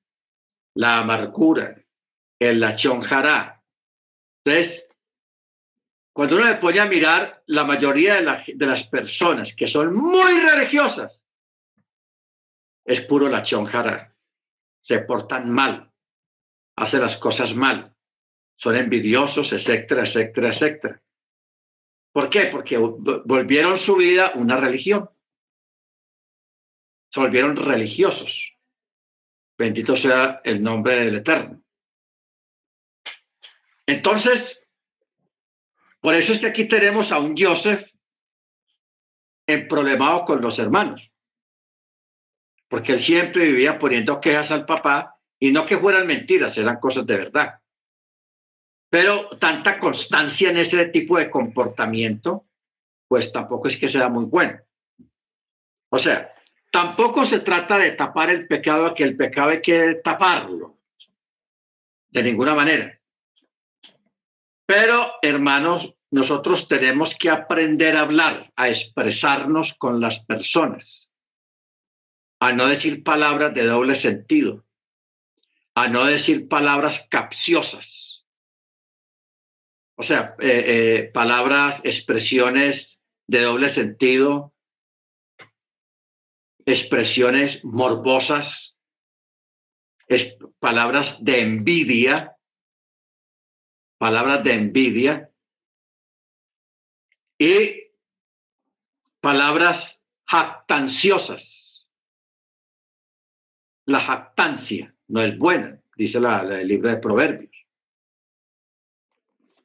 [0.75, 1.75] la amargura,
[2.39, 3.63] el la chonjará.
[4.43, 4.87] Entonces,
[6.13, 10.39] cuando uno le pone a mirar, la mayoría de, de las personas que son muy
[10.39, 11.25] religiosas
[12.85, 14.15] es puro la chonjara.
[14.81, 15.91] Se portan mal,
[16.77, 17.93] hacen las cosas mal,
[18.55, 21.01] son envidiosos, etcétera, etcétera, etcétera.
[22.17, 22.47] ¿Por qué?
[22.47, 25.07] Porque volvieron su vida una religión.
[27.11, 28.57] Se volvieron religiosos.
[29.55, 31.61] Bendito sea el nombre del Eterno.
[33.85, 34.67] Entonces,
[36.01, 37.87] por eso es que aquí tenemos a un Joseph
[39.45, 41.11] en problemado con los hermanos.
[42.67, 47.05] Porque él siempre vivía poniendo quejas al papá y no que fueran mentiras, eran cosas
[47.05, 47.61] de verdad.
[48.89, 52.45] Pero tanta constancia en ese tipo de comportamiento,
[53.07, 54.59] pues tampoco es que sea muy bueno.
[55.89, 56.33] O sea,
[56.71, 60.77] tampoco se trata de tapar el pecado, que el pecado hay que taparlo.
[62.09, 62.99] De ninguna manera.
[64.65, 71.11] Pero, hermanos, nosotros tenemos que aprender a hablar, a expresarnos con las personas,
[72.39, 74.65] a no decir palabras de doble sentido,
[75.75, 78.06] a no decir palabras capciosas
[79.99, 84.53] o sea, eh, eh, palabras, expresiones de doble sentido,
[86.65, 88.77] expresiones morbosas,
[90.59, 92.37] palabras de envidia,
[93.97, 95.31] palabras de envidia
[97.39, 97.91] y
[99.19, 101.89] palabras jactanciosas.
[103.85, 107.66] La jactancia no es buena, dice el libro de Proverbios.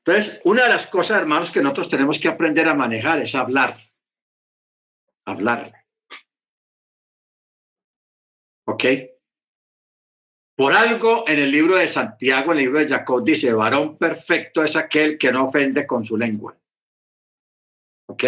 [0.04, 3.78] Entonces, una de las cosas, hermanos, que nosotros tenemos que aprender a manejar es hablar.
[5.24, 5.72] Hablar.
[8.66, 8.84] ¿Ok?
[10.56, 14.62] Por algo en el libro de Santiago, en el libro de Jacob, dice, varón perfecto
[14.62, 16.56] es aquel que no ofende con su lengua.
[18.08, 18.24] ¿Ok?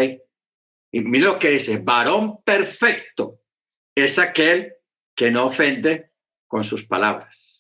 [0.92, 3.40] Y mira lo que dice, varón perfecto
[3.96, 4.74] es aquel
[5.14, 6.12] que no ofende
[6.46, 7.53] con sus palabras.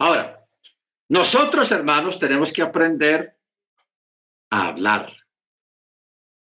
[0.00, 0.48] Ahora,
[1.10, 3.36] nosotros hermanos tenemos que aprender
[4.50, 5.12] a hablar,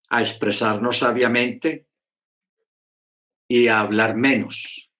[0.09, 1.87] a expresarnos sabiamente
[3.47, 4.91] y a hablar menos.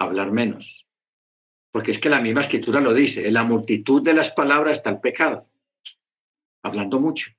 [0.00, 0.84] Hablar menos.
[1.70, 4.90] Porque es que la misma escritura lo dice, en la multitud de las palabras está
[4.90, 5.48] el pecado.
[6.64, 7.30] Hablando mucho.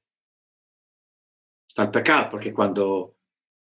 [1.68, 3.18] Está el pecado, porque cuando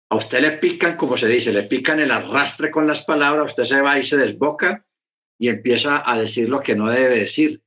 [0.09, 3.63] a usted le pican, como se dice, le pican el arrastre con las palabras, usted
[3.63, 4.85] se va y se desboca
[5.39, 7.63] y empieza a decir lo que no debe decir.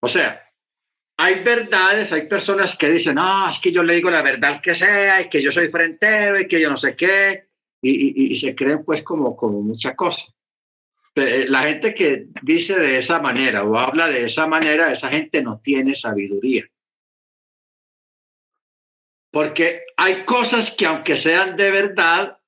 [0.00, 0.48] O sea,
[1.18, 4.74] hay verdades, hay personas que dicen, no, es que yo le digo la verdad que
[4.74, 7.48] sea, y que yo soy frentero, y que yo no sé qué,
[7.82, 10.32] y, se creen pues como, como mucha cosa.
[11.16, 15.42] Eh, la gente que dice de esa manera o habla de esa manera, esa gente
[15.42, 16.64] no tiene sabiduría.
[19.32, 22.38] Porque hay cosas que aunque sean de verdad,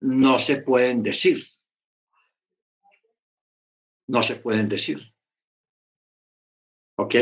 [0.00, 1.46] no se pueden decir
[4.08, 5.12] no se pueden decir.
[6.98, 7.14] ¿Ok?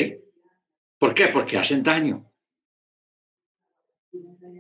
[0.98, 1.28] ¿Por qué?
[1.28, 2.30] Porque hacen daño.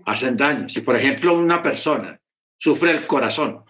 [0.06, 0.68] Hacen daño.
[0.68, 2.20] Si, por ejemplo, una persona
[2.58, 3.64] sufre el corazón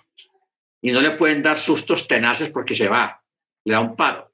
[0.81, 3.23] y no le pueden dar sustos tenaces porque se va,
[3.65, 4.33] le da un paro.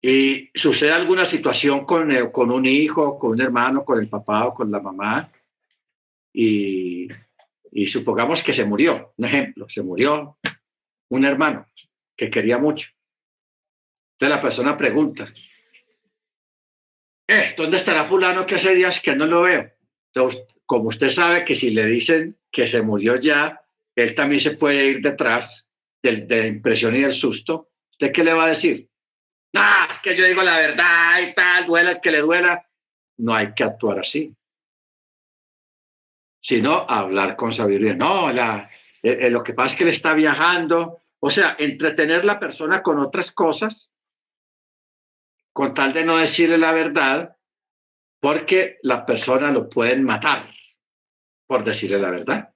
[0.00, 4.46] Y sucede alguna situación con, eh, con un hijo, con un hermano, con el papá
[4.46, 5.30] o con la mamá,
[6.32, 7.06] y,
[7.70, 10.38] y supongamos que se murió, un ejemplo, se murió,
[11.14, 11.66] un hermano
[12.16, 12.88] que quería mucho.
[14.14, 15.32] Entonces la persona pregunta,
[17.28, 19.70] eh, ¿dónde estará fulano que hace días que no lo veo?
[20.14, 23.60] Entonces, como usted sabe que si le dicen que se murió ya,
[23.94, 25.70] él también se puede ir detrás
[26.02, 27.70] de, la impresión y del susto.
[27.90, 28.88] ¿Usted qué le va a decir?
[29.52, 32.66] No, es que yo digo la verdad y tal, duela el que le duela.
[33.18, 34.34] No hay que actuar así.
[36.40, 37.94] Sino hablar con sabiduría.
[37.94, 38.68] No, eh,
[39.02, 42.98] eh, lo que pasa es que él está viajando o sea, entretener la persona con
[42.98, 43.92] otras cosas,
[45.52, 47.36] con tal de no decirle la verdad,
[48.18, 50.52] porque la persona lo pueden matar
[51.46, 52.52] por decirle la verdad.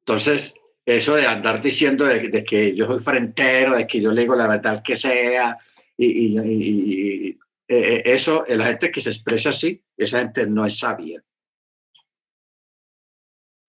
[0.00, 0.54] Entonces,
[0.86, 4.82] eso de andar diciendo de, que yo soy frentero, de que yo le la verdad
[4.82, 5.58] que sea,
[5.98, 11.22] y, y, eh, eso, la gente que se expresa así, esa gente no es sabia.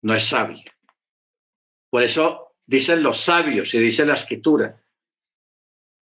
[0.03, 0.73] No es sabia.
[1.91, 4.81] Por eso dicen los sabios y dice la escritura,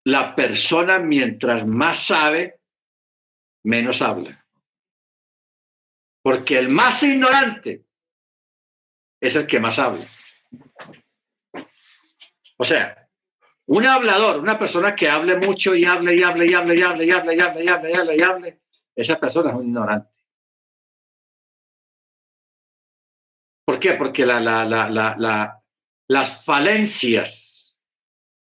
[0.05, 2.61] la persona mientras más sabe,
[3.65, 4.45] menos habla.
[6.23, 7.85] Porque el más ignorante
[9.21, 10.07] es el que más habla.
[12.57, 13.09] O sea,
[13.67, 17.05] un hablador, una persona que hable mucho y hable y hable y hable y hable
[17.05, 18.61] y hable y hable y hable y hable y hable,
[18.95, 20.17] esa persona es un ignorante.
[23.65, 23.95] ¿Por qué?
[23.95, 25.63] Porque la, la, la,
[26.09, 27.77] las falencias,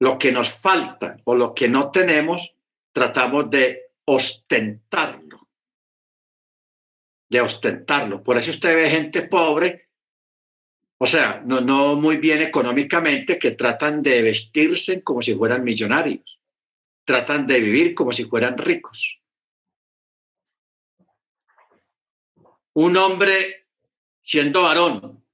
[0.00, 2.54] lo que nos falta o lo que no tenemos,
[2.92, 5.48] tratamos de ostentarlo.
[7.28, 8.22] De ostentarlo.
[8.22, 9.88] Por eso usted ve gente pobre,
[10.98, 16.40] o sea, no, no muy bien económicamente, que tratan de vestirse como si fueran millonarios.
[17.04, 19.20] Tratan de vivir como si fueran ricos.
[22.74, 23.66] Un hombre
[24.20, 25.25] siendo varón,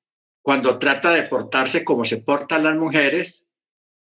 [0.43, 3.49] cuando trata de portarse como se portan las mujeres,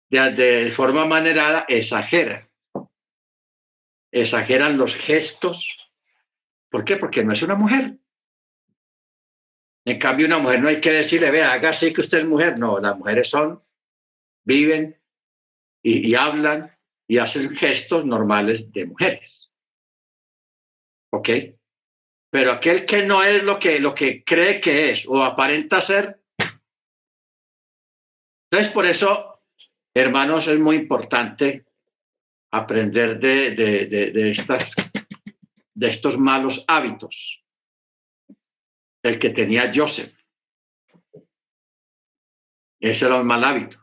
[0.09, 2.49] de, forma manerada, exagera.
[4.11, 5.91] Exageran los gestos.
[6.69, 6.97] ¿Por qué?
[6.97, 7.97] Porque no es una mujer.
[9.85, 12.59] En cambio, una mujer no hay que decirle, vea, haga así que usted es mujer.
[12.59, 13.63] No, las mujeres son,
[14.43, 15.01] viven
[15.81, 19.49] y, y hablan y hacen gestos normales de mujeres.
[21.11, 21.29] ¿Ok?
[22.37, 26.21] Pero aquel que no es lo que, lo que cree que es o aparenta ser.
[28.51, 29.41] Entonces, por eso,
[29.91, 31.65] hermanos, es muy importante
[32.51, 34.75] aprender de, de, estas,
[35.73, 37.43] de estos malos hábitos.
[39.01, 40.15] El que tenía Joseph.
[42.79, 43.79] Ese era un mal hábito.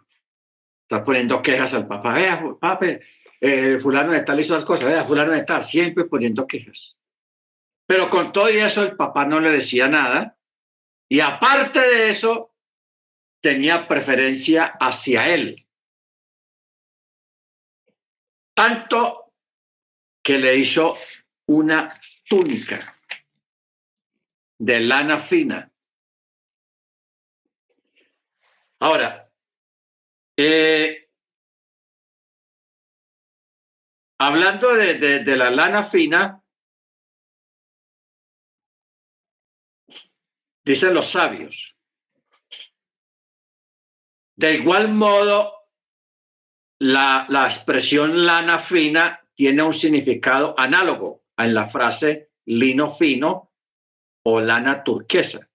[0.82, 2.14] Está poniendo quejas al papá.
[2.14, 2.86] Vea, papá,
[3.40, 4.86] eh, fulano de tal hizo las cosas.
[4.86, 5.64] Vea, fulano de tal.
[5.64, 6.96] Siempre poniendo quejas.
[7.86, 10.38] Pero con todo y eso el papá no le decía nada.
[11.08, 12.54] Y aparte de eso,
[13.42, 15.66] tenía preferencia hacia él.
[18.54, 19.32] Tanto
[20.22, 20.96] que le hizo
[21.46, 22.98] una túnica
[24.58, 25.70] de lana fina.
[28.80, 29.30] Ahora,
[30.36, 31.10] eh,
[34.18, 36.43] hablando de la lana fina,
[40.64, 41.76] dicen los sabios.
[44.36, 45.52] De igual modo,
[46.80, 53.52] la, la expresión lana fina tiene un significado análogo en la frase lino fino
[54.24, 55.48] o lana turquesa.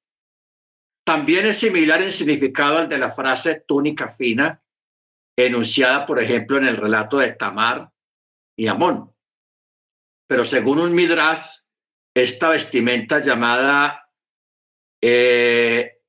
[1.05, 4.61] También es similar en significado al de la frase túnica fina,
[5.35, 7.91] enunciada, por ejemplo, en el relato de Tamar
[8.55, 9.13] y Amón.
[10.27, 11.61] Pero según un midrash,
[12.13, 14.08] esta vestimenta llamada
[15.01, 15.99] eh,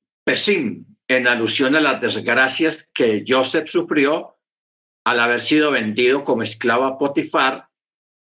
[1.09, 4.39] en alusión a las desgracias que Joseph sufrió
[5.05, 7.69] al haber sido vendido como esclavo a Potifar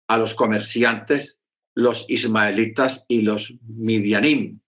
[0.08, 1.42] a los comerciantes,
[1.74, 4.60] los ismaelitas y los midianim,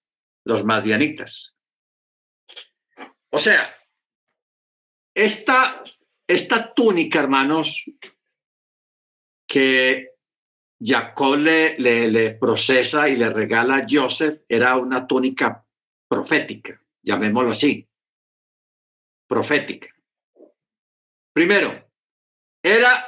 [0.44, 1.56] los madianitas.
[3.30, 3.74] O sea,
[5.14, 5.82] esta,
[6.26, 7.84] esta túnica, hermanos,
[9.46, 10.10] que
[10.80, 15.61] Jacob le, le, le, procesa y le regala a Joseph, era una túnica
[16.12, 17.88] profética, llamémoslo así,
[19.26, 19.88] profética.
[21.32, 21.88] Primero,
[22.62, 23.06] era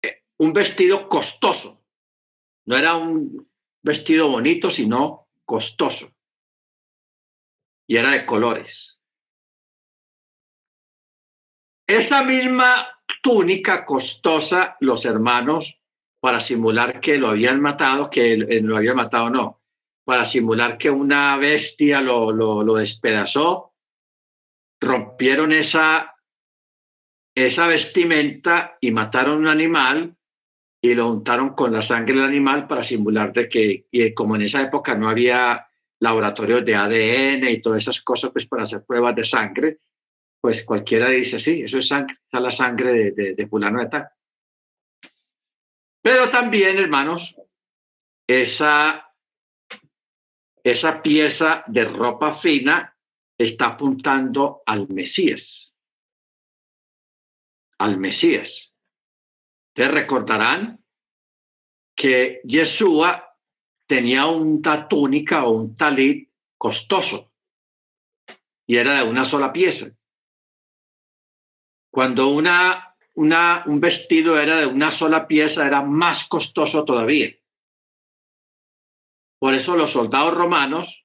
[0.00, 1.84] eh, un vestido costoso,
[2.64, 3.46] no era un
[3.82, 6.10] vestido bonito, sino costoso.
[7.86, 8.98] Y era de colores.
[11.86, 12.88] Esa misma
[13.22, 15.78] túnica costosa, los hermanos,
[16.20, 19.61] para simular que lo habían matado, que lo habían matado, no,
[20.04, 23.74] para simular que una bestia lo, lo, despedazó,
[24.80, 26.16] rompieron esa,
[27.34, 30.16] esa vestimenta y mataron un animal
[30.82, 34.42] y lo untaron con la sangre del animal para simular de que, y como en
[34.42, 35.68] esa época no había
[36.00, 39.78] laboratorios de ADN y todas esas cosas, pues para hacer pruebas de sangre,
[40.40, 43.78] pues cualquiera dice, sí, eso es sangre, está la sangre de, de, de fulano.
[46.02, 47.36] Pero también, hermanos,
[48.26, 49.11] esa
[50.64, 52.96] esa pieza de ropa fina
[53.36, 55.74] está apuntando al Mesías.
[57.78, 58.74] Al Mesías.
[59.74, 60.84] Te recordarán
[61.96, 63.36] que Yeshua
[63.86, 67.32] tenía una túnica o un talit costoso
[68.66, 69.90] y era de una sola pieza.
[71.90, 77.36] Cuando una, una, un vestido era de una sola pieza, era más costoso todavía.
[79.42, 81.04] Por eso los soldados romanos,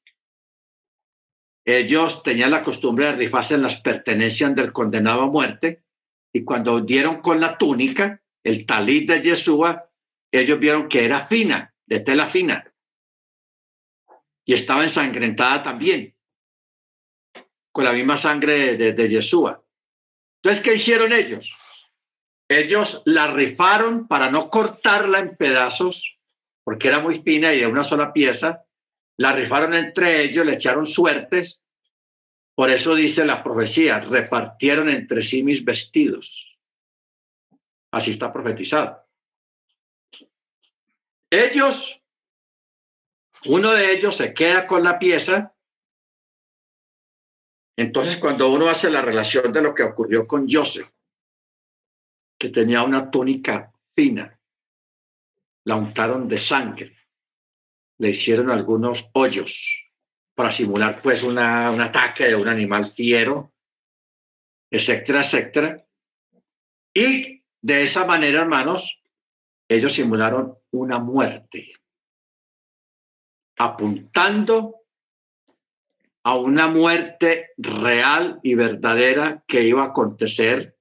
[1.66, 5.84] ellos tenían la costumbre de rifarse en las pertenencias del condenado a muerte
[6.32, 9.90] y cuando dieron con la túnica, el talit de Yeshua,
[10.32, 12.72] ellos vieron que era fina, de tela fina.
[14.46, 16.16] Y estaba ensangrentada también,
[17.72, 19.66] con la misma sangre de, de Yeshua.
[20.44, 21.56] Entonces, ¿qué hicieron ellos?
[22.48, 26.17] Ellos la rifaron para no cortarla en pedazos,
[26.68, 28.66] porque era muy fina y de una sola pieza.
[29.16, 31.64] La rifaron entre ellos, le echaron suertes.
[32.54, 36.60] Por eso dice la profecía, repartieron entre sí mis vestidos.
[37.90, 39.02] Así está profetizado.
[41.30, 42.04] Ellos,
[43.46, 45.56] uno de ellos se queda con la pieza.
[47.78, 50.90] Entonces, cuando uno hace la relación de lo que ocurrió con Joseph,
[52.38, 54.37] que tenía una túnica fina,
[55.68, 56.96] la untaron de sangre,
[57.98, 59.84] le hicieron algunos hoyos
[60.34, 63.52] para simular pues una, un ataque de un animal fiero,
[64.72, 65.86] etcétera, etcétera.
[66.94, 69.02] Y de esa manera, hermanos,
[69.68, 71.74] ellos simularon una muerte,
[73.58, 74.84] apuntando
[76.24, 80.78] a una muerte real y verdadera que iba a acontecer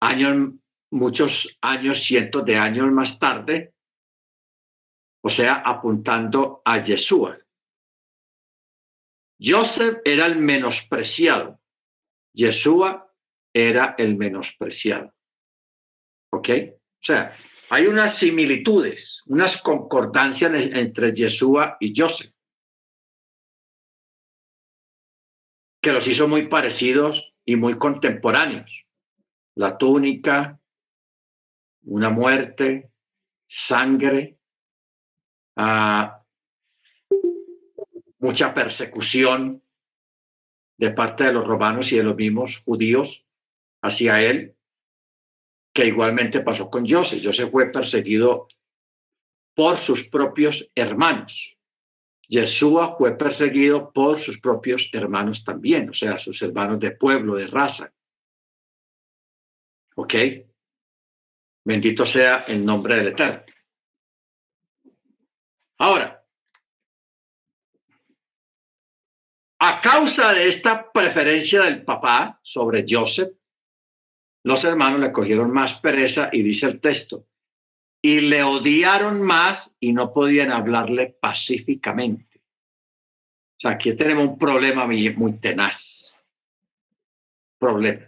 [0.00, 0.54] años,
[0.90, 3.74] muchos años, cientos de años más tarde,
[5.22, 7.38] o sea, apuntando a Yeshua.
[9.40, 11.60] Joseph era el menospreciado,
[12.34, 13.12] Yeshua
[13.52, 15.14] era el menospreciado.
[16.32, 16.48] ¿Ok?
[16.70, 17.36] O sea,
[17.70, 22.32] hay unas similitudes, unas concordancias entre Yeshua y Joseph,
[25.82, 28.86] que los hizo muy parecidos y muy contemporáneos.
[29.54, 30.60] La túnica,
[31.82, 32.90] una muerte,
[33.46, 34.38] sangre,
[35.56, 36.22] ah,
[38.18, 39.62] mucha persecución
[40.76, 43.26] de parte de los romanos y de los mismos judíos
[43.82, 44.56] hacia él
[45.72, 47.20] que igualmente pasó con Joseph.
[47.22, 48.48] Joseph fue perseguido
[49.54, 51.56] por sus propios hermanos.
[52.28, 57.46] Yeshua fue perseguido por sus propios hermanos también, o sea, sus hermanos de pueblo, de
[57.46, 57.92] raza.
[59.96, 60.14] ¿Ok?
[61.68, 63.42] Bendito sea el nombre del Eterno.
[65.76, 66.24] Ahora,
[69.60, 73.36] a causa de esta preferencia del papá sobre Joseph,
[74.44, 77.26] los hermanos le cogieron más pereza y dice el texto,
[78.00, 82.40] y le odiaron más y no podían hablarle pacíficamente.
[82.40, 86.14] O sea, aquí tenemos un problema muy, muy tenaz.
[87.58, 88.06] Problema.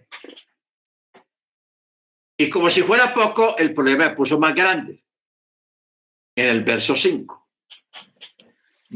[2.41, 5.05] Y como si fuera poco, el problema se puso más grande.
[6.35, 7.51] En el verso 5.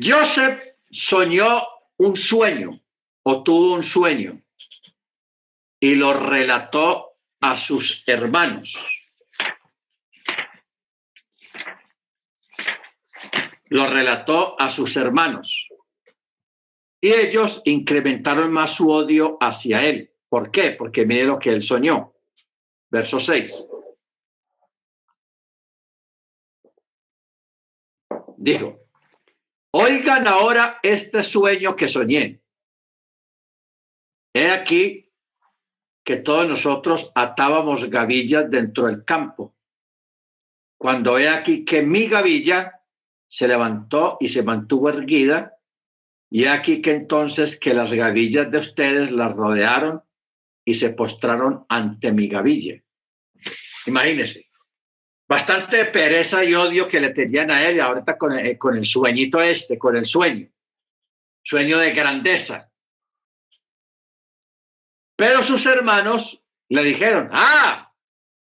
[0.02, 1.62] Joseph soñó
[1.98, 2.80] un sueño
[3.22, 4.40] o tuvo un sueño
[5.78, 8.78] y lo relató a sus hermanos.
[13.66, 15.68] Lo relató a sus hermanos.
[16.98, 20.14] Y ellos incrementaron más su odio hacia él.
[20.30, 20.70] ¿Por qué?
[20.70, 22.13] Porque mire lo que él soñó.
[22.94, 23.66] Verso 6.
[28.36, 28.86] Dijo,
[29.72, 32.40] oigan ahora este sueño que soñé.
[34.32, 35.12] He aquí
[36.04, 39.56] que todos nosotros atábamos gavillas dentro del campo.
[40.78, 42.80] Cuando he aquí que mi gavilla
[43.26, 45.58] se levantó y se mantuvo erguida,
[46.30, 50.04] y aquí que entonces que las gavillas de ustedes las rodearon
[50.64, 52.82] y se postraron ante mi gavilla.
[53.86, 54.50] Imagínense,
[55.28, 58.84] bastante pereza y odio que le tenían a él y ahorita con el, con el
[58.84, 60.48] sueñito este, con el sueño,
[61.42, 62.70] sueño de grandeza.
[65.16, 67.92] Pero sus hermanos le dijeron, ah,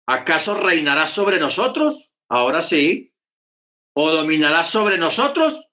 [0.06, 2.12] ¿acaso reinará sobre nosotros?
[2.30, 3.14] Ahora sí.
[3.94, 5.68] ¿O dominará sobre nosotros?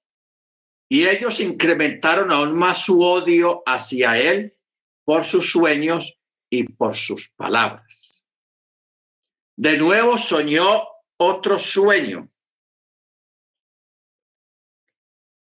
[0.89, 4.57] Y ellos incrementaron aún más su odio hacia él
[5.05, 6.17] por sus sueños
[6.51, 8.24] y por sus palabras.
[9.57, 10.86] De nuevo soñó
[11.16, 12.30] otro sueño.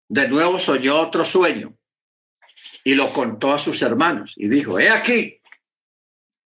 [0.08, 1.76] De nuevo soñó otro sueño
[2.84, 5.40] y lo contó a sus hermanos y dijo, he aquí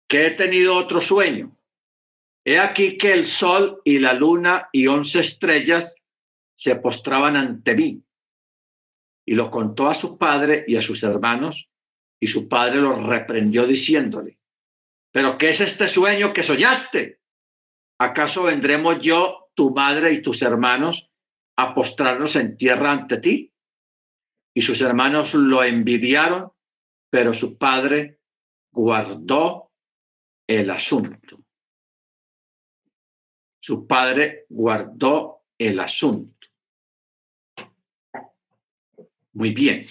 [0.07, 1.57] que he tenido otro sueño.
[2.43, 5.95] He aquí que el sol y la luna y once estrellas
[6.57, 8.03] se postraban ante mí.
[9.25, 11.69] Y lo contó a su padre y a sus hermanos,
[12.19, 14.39] y su padre lo reprendió diciéndole,
[15.11, 17.21] ¿pero qué es este sueño que soñaste?
[17.99, 21.09] ¿Acaso vendremos yo, tu madre y tus hermanos
[21.57, 23.55] a postrarnos en tierra ante ti?
[24.55, 26.51] y sus hermanos lo envidiaron,
[27.09, 28.21] pero su padre
[28.71, 29.73] guardó
[30.47, 31.43] el asunto.
[33.59, 36.47] Su padre guardó el asunto.
[39.33, 39.85] Muy bien.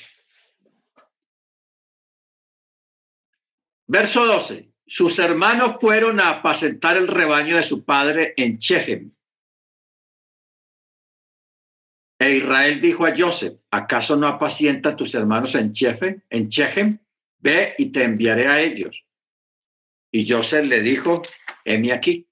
[3.94, 4.72] Verso 12.
[4.84, 9.12] Sus hermanos fueron a apacentar el rebaño de su padre en Chechem.
[12.18, 16.20] E Israel dijo a Joseph, ¿acaso no apacienta tus hermanos en Chechem?
[16.28, 16.98] En Chechem?
[17.38, 19.06] Ve y te enviaré a ellos.
[20.10, 21.22] Y Joseph le dijo,
[21.64, 22.28] heme aquí.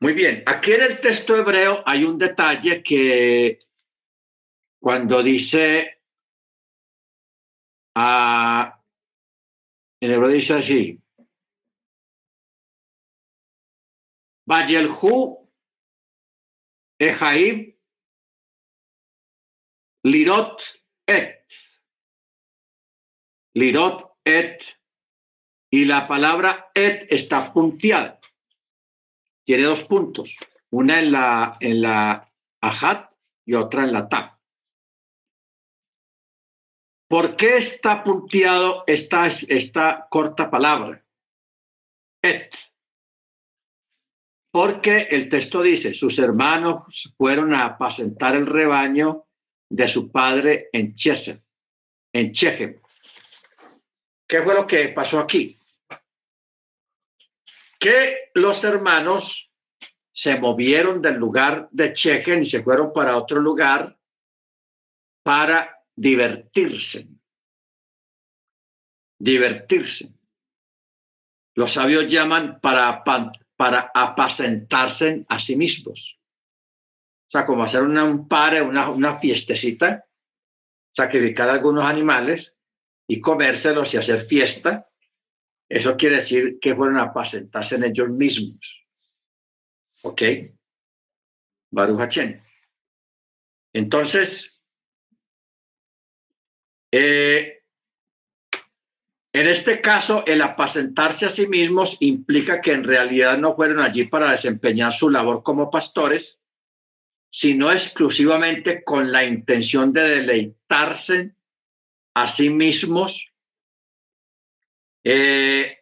[0.00, 3.58] Muy bien, aquí en el texto hebreo hay un detalle que
[4.80, 6.00] cuando dice,
[7.94, 8.75] a,
[10.06, 11.02] en hebreo dice así,
[14.46, 15.50] Vayelhu,
[16.98, 17.76] Ejaim,
[20.04, 20.62] Lirot
[21.06, 21.44] et.
[23.54, 24.62] Lirot et.
[25.70, 28.20] Y la palabra et está punteada
[29.46, 30.36] tiene dos puntos,
[30.70, 32.28] una en la, en la
[32.60, 33.10] ajat
[33.46, 34.35] y otra en la taf.
[37.08, 41.04] ¿Por qué está punteado esta, esta corta palabra?
[42.22, 42.52] Et.
[44.50, 49.26] Porque el texto dice, sus hermanos fueron a apacentar el rebaño
[49.68, 51.40] de su padre en Chesem,
[52.12, 52.80] en Chechem.
[54.26, 55.56] ¿Qué fue lo que pasó aquí?
[57.78, 59.52] que los hermanos
[60.12, 63.96] se movieron del lugar de Chechen y se fueron para otro lugar
[65.22, 67.08] para divertirse.
[69.18, 70.12] Divertirse.
[71.54, 73.02] Los sabios llaman para,
[73.56, 76.20] para apacentarse a sí mismos.
[77.26, 80.06] O sea, como hacer una, un pare, una, una fiestecita,
[80.92, 82.56] sacrificar algunos animales
[83.08, 84.86] y comérselos y hacer fiesta
[85.68, 88.86] eso quiere decir que fueron a apacentarse en ellos mismos.
[90.02, 90.22] ¿Ok?
[91.70, 92.16] Baruch
[93.72, 94.55] Entonces,
[96.92, 97.56] eh,
[99.32, 104.04] en este caso, el apacentarse a sí mismos implica que en realidad no fueron allí
[104.04, 106.40] para desempeñar su labor como pastores,
[107.30, 111.34] sino exclusivamente con la intención de deleitarse
[112.14, 113.30] a sí mismos
[115.04, 115.80] eh,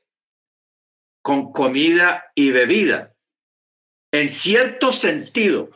[1.22, 3.14] con comida y bebida.
[4.10, 5.70] En cierto sentido,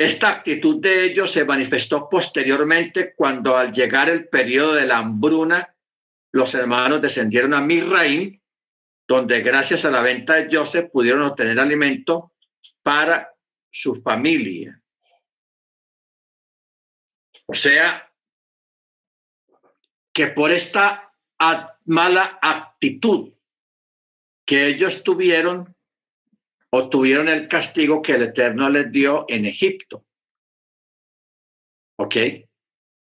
[0.00, 5.76] esta actitud de ellos se manifestó posteriormente cuando al llegar el periodo de la hambruna,
[6.32, 8.40] los hermanos descendieron a Misraim,
[9.06, 12.32] donde gracias a la venta de Joseph pudieron obtener alimento
[12.82, 13.34] para
[13.70, 14.80] su familia.
[17.44, 18.10] O sea,
[20.14, 21.12] que por esta
[21.84, 23.34] mala actitud
[24.46, 25.76] que ellos tuvieron,
[26.70, 30.04] o tuvieron el castigo que el Eterno les dio en Egipto.
[31.96, 32.16] ¿Ok?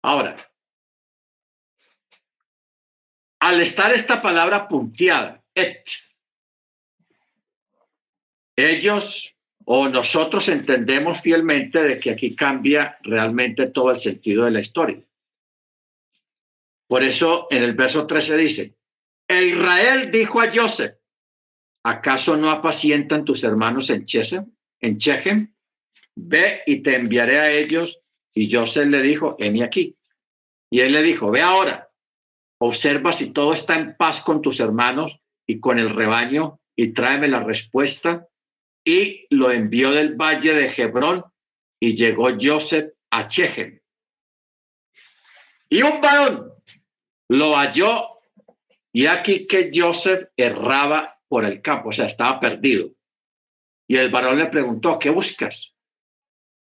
[0.02, 0.52] Ahora,
[3.40, 5.44] al estar esta palabra punteada,
[8.56, 14.60] ellos o nosotros entendemos fielmente de que aquí cambia realmente todo el sentido de la
[14.60, 15.02] historia.
[16.88, 18.76] Por eso en el verso 13 dice,
[19.28, 20.98] e Israel dijo a Joseph,
[21.84, 25.54] ¿acaso no apacientan tus hermanos en Chesem, en Chechem?
[26.16, 28.00] Ve y te enviaré a ellos.
[28.34, 29.96] Y Joseph le dijo, heme aquí.
[30.70, 31.90] Y él le dijo, ve ahora,
[32.60, 37.28] observa si todo está en paz con tus hermanos y con el rebaño y tráeme
[37.28, 38.28] la respuesta.
[38.84, 41.24] Y lo envió del valle de Hebrón
[41.80, 43.80] y llegó Joseph a Chechem.
[45.70, 46.52] Y un varón
[47.30, 48.20] lo halló
[48.92, 52.92] y aquí que Joseph erraba por el campo, o sea, estaba perdido.
[53.88, 55.74] Y el varón le preguntó, ¿qué buscas?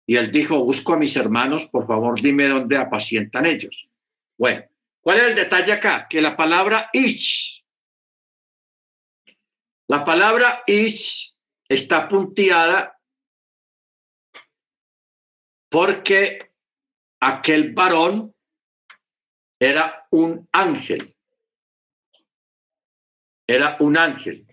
[0.07, 3.91] Y él dijo, busco a mis hermanos, por favor dime dónde apacientan ellos.
[4.39, 4.65] Bueno,
[5.03, 6.07] ¿cuál es el detalle acá?
[6.09, 7.63] Que la palabra ish,
[9.89, 11.37] la palabra ish
[11.69, 12.99] está punteada
[15.69, 16.51] porque
[17.21, 18.35] aquel varón
[19.61, 21.15] era un ángel.
[23.47, 24.47] Era un ángel.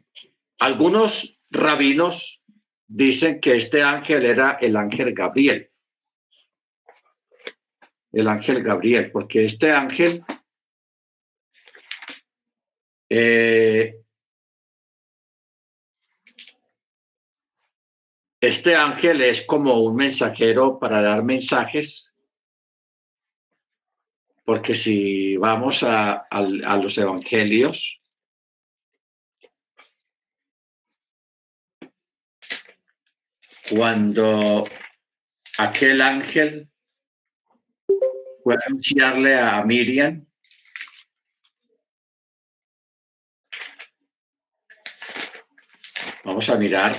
[0.60, 2.46] Algunos rabinos
[2.88, 5.72] dicen que este ángel era el ángel Gabriel.
[8.12, 10.24] El ángel Gabriel, porque este ángel
[13.10, 13.96] eh,
[18.42, 22.10] este ángel es como un mensajero para dar mensajes
[24.50, 26.26] porque si vamos a,
[26.82, 27.99] los evangelios,
[33.70, 34.66] cuando
[35.58, 36.70] aquel ángel
[38.44, 40.26] fue a anunciarle a Miriam
[46.30, 46.96] Vamos a mirar.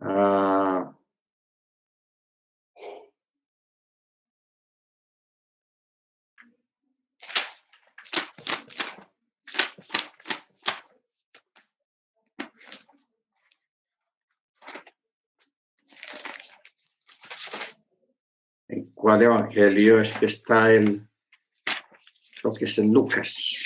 [0.00, 0.94] Ah.
[18.68, 21.08] ¿En cuál evangelio es que está el,
[22.42, 23.56] lo que es en Lucas?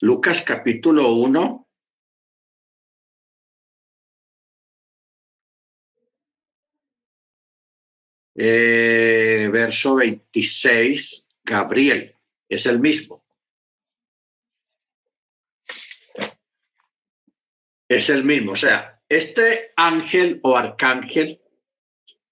[0.00, 1.68] Lucas capítulo 1.
[8.36, 12.16] Eh, verso 26, Gabriel,
[12.48, 13.27] es el mismo.
[17.88, 21.40] Es el mismo, o sea, este ángel o arcángel,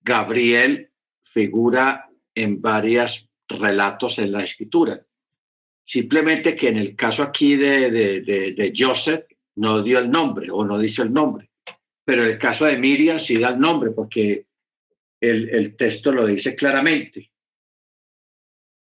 [0.03, 0.91] Gabriel,
[1.25, 5.05] figura en varios relatos en la escritura.
[5.83, 8.21] Simplemente que en el caso aquí de, de,
[8.53, 11.51] de, Joseph no dio el nombre o no dice el nombre,
[12.05, 14.47] pero en el caso de Miriam sí da el nombre porque
[15.21, 17.31] el, el texto lo dice claramente.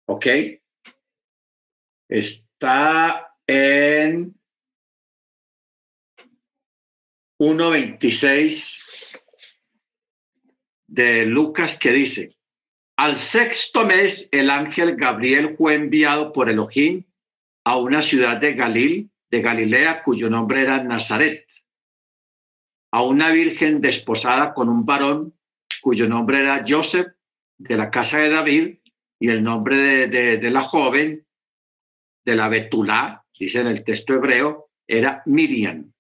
[0.07, 0.25] ¿Ok?
[2.09, 4.36] Está en
[7.39, 8.77] 1.26
[10.87, 12.35] de Lucas que dice,
[12.97, 17.03] al sexto mes el ángel Gabriel fue enviado por Elohim
[17.63, 21.45] a una ciudad de Galil, de Galilea, cuyo nombre era Nazaret,
[22.91, 25.37] a una virgen desposada con un varón
[25.81, 27.07] cuyo nombre era Joseph,
[27.59, 28.77] de la casa de David,
[29.19, 31.25] y el nombre de, de, de la joven,
[32.25, 35.91] de la Betulá, dice en el texto hebreo, era Miriam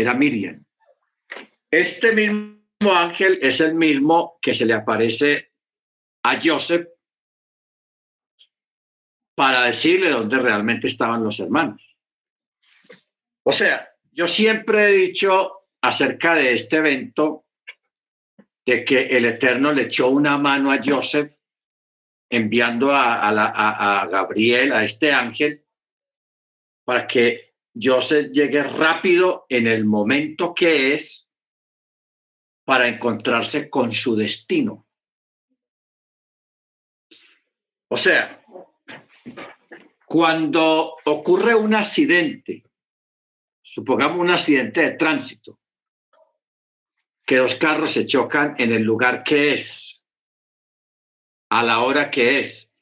[0.00, 0.64] era Miriam.
[1.70, 5.50] Este mismo ángel es el mismo que se le aparece
[6.22, 6.86] a Joseph
[9.34, 11.96] para decirle dónde realmente estaban los hermanos.
[13.42, 17.46] O sea, yo siempre he dicho acerca de este evento
[18.64, 21.32] de que el Eterno le echó una mano a Joseph
[22.30, 25.64] enviando a, la, a, a Gabriel, a este ángel,
[26.84, 27.47] para que
[27.80, 31.28] Joseph llegue rápido en el momento que es
[32.64, 34.86] para encontrarse con su destino.
[37.88, 38.44] O sea,
[40.04, 42.64] cuando ocurre un accidente,
[43.62, 45.58] supongamos un accidente de tránsito,
[47.24, 50.04] que dos carros se chocan en el lugar que es,
[51.50, 52.74] a la hora que es,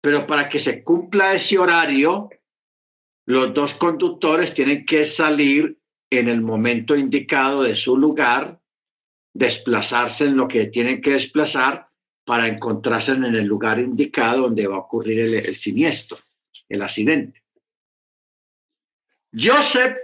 [0.00, 2.30] pero para que se cumpla ese horario,
[3.30, 5.78] los dos conductores tienen que salir
[6.10, 8.60] en el momento indicado de su lugar,
[9.32, 11.88] desplazarse en lo que tienen que desplazar
[12.24, 16.18] para encontrarse en el lugar indicado donde va a ocurrir el, siniestro,
[16.68, 17.44] el accidente.
[19.32, 19.96] Joseph,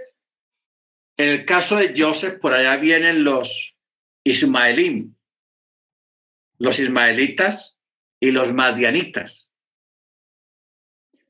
[1.17, 3.75] en el caso de Joseph, por allá vienen los
[4.23, 5.13] ismaelim,
[6.59, 7.77] los ismaelitas
[8.21, 9.46] y los madianitas.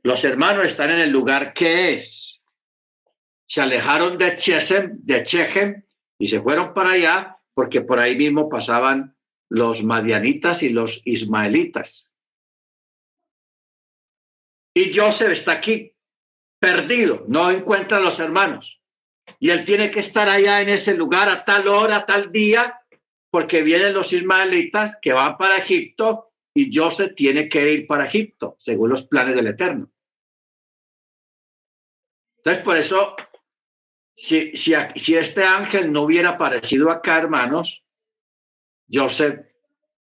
[0.07, 2.41] Los hermanos están en el lugar que es.
[3.45, 5.83] Se alejaron de Chesem, de Chechem,
[6.17, 9.17] y se fueron para allá porque por ahí mismo pasaban
[9.49, 12.13] los madianitas y los ismaelitas.
[14.73, 15.93] Y Joseph está aquí,
[16.57, 18.81] perdido, no encuentra a los hermanos.
[19.41, 22.79] Y él tiene que estar allá en ese lugar a tal hora, a tal día,
[23.29, 28.55] porque vienen los ismaelitas que van para Egipto y Joseph tiene que ir para Egipto,
[28.57, 29.91] según los planes del Eterno.
[32.47, 33.15] Entonces, por eso,
[34.13, 37.83] si, si, si este ángel no hubiera aparecido acá, hermanos,
[38.89, 39.45] Joseph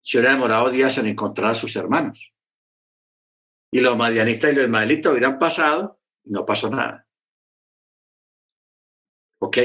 [0.01, 2.33] se hubiera demorado días en encontrar a sus hermanos.
[3.71, 7.07] Y los madianitas y los ismaelitas hubieran pasado y no pasó nada.
[9.39, 9.57] ¿Ok?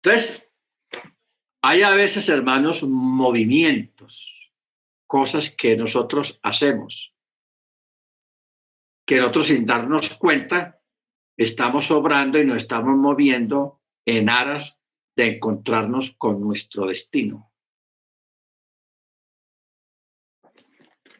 [0.00, 0.48] Entonces,
[1.62, 4.52] hay a veces, hermanos, movimientos,
[5.08, 7.12] cosas que nosotros hacemos,
[9.04, 10.77] que nosotros sin darnos cuenta
[11.38, 14.82] estamos obrando y nos estamos moviendo en aras
[15.16, 17.52] de encontrarnos con nuestro destino.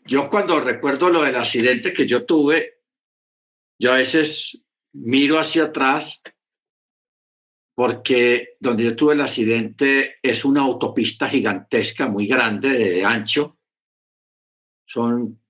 [0.04, 2.80] Yo cuando recuerdo lo del accidente que yo tuve,
[3.78, 6.20] yo a veces miro hacia atrás
[7.74, 13.58] porque donde yo tuve el accidente es una autopista gigantesca, muy grande, de ancho.
[14.84, 15.40] Son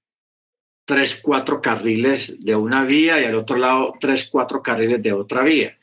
[0.89, 5.43] tres, cuatro carriles de una vía y al otro lado tres, cuatro carriles de otra
[5.43, 5.78] vía.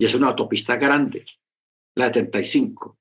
[0.00, 1.24] Y es una autopista grande,
[1.94, 2.98] la 75.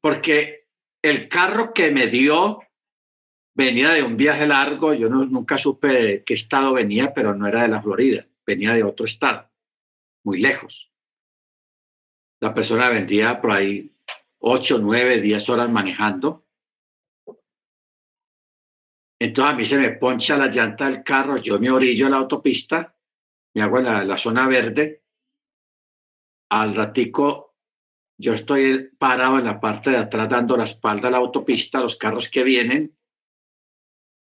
[0.00, 0.68] Porque
[1.02, 2.60] el carro que me dio
[3.56, 7.62] venía de un viaje largo, yo nunca supe de qué estado venía, pero no era
[7.62, 9.50] de la Florida, venía de otro estado,
[10.24, 10.92] muy lejos.
[12.40, 13.91] La persona vendía por ahí
[14.42, 16.46] ocho, nueve, diez horas manejando.
[19.20, 22.16] Entonces a mí se me poncha la llanta del carro, yo me orillo a la
[22.16, 22.96] autopista,
[23.54, 25.04] me hago en la, la zona verde.
[26.50, 27.56] Al ratico
[28.18, 31.96] yo estoy parado en la parte de atrás dando la espalda a la autopista, los
[31.96, 32.96] carros que vienen,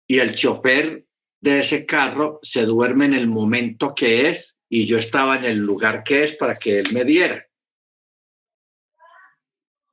[0.09, 1.07] y el chofer
[1.41, 5.59] de ese carro se duerme en el momento que es y yo estaba en el
[5.59, 7.47] lugar que es para que él me diera.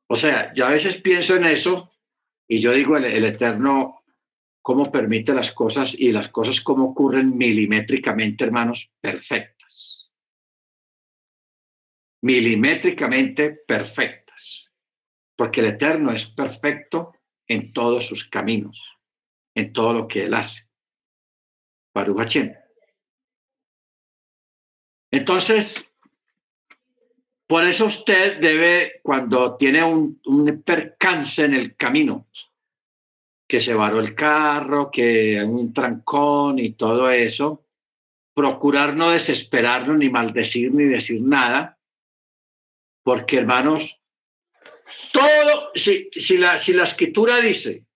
[0.10, 1.92] O sea, yo a veces pienso en eso
[2.48, 4.04] y yo digo, el, Eterno,
[4.62, 10.12] cómo permite las cosas y las cosas cómo ocurren milimétricamente, hermanos, perfectas.
[12.24, 14.74] Milimétricamente perfectas.
[15.36, 17.14] Porque el Eterno es perfecto
[17.48, 19.00] en todos sus caminos
[19.60, 20.70] en todo lo que él hace.
[21.94, 22.38] Baruch
[25.12, 25.89] Entonces,
[27.50, 30.22] por eso usted debe, cuando tiene un,
[30.64, 32.28] percance en el camino,
[33.48, 37.66] que se varó el carro, que hay un trancón y todo eso,
[38.36, 41.80] procurar no desesperarlo, ni maldecir, ni decir nada,
[43.04, 44.00] porque hermanos,
[45.12, 47.88] todo, si, si, la, si la escritura dice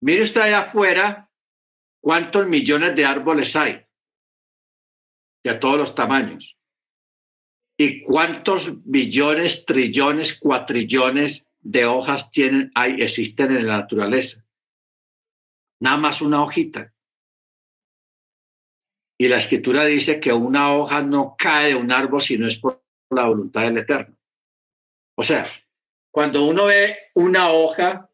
[0.00, 1.30] Mire usted allá afuera
[2.00, 3.84] cuántos millones de árboles hay,
[5.44, 6.56] de todos los tamaños,
[7.82, 14.44] y cuántos billones, trillones, cuatrillones de hojas tienen, hay, existen en la naturaleza.
[15.80, 16.92] Nada más una hojita.
[19.18, 22.58] Y la escritura dice que una hoja no cae de un árbol si no es
[22.58, 24.14] por la voluntad del Eterno.
[25.16, 25.46] O sea,
[26.10, 28.10] cuando uno ve una hoja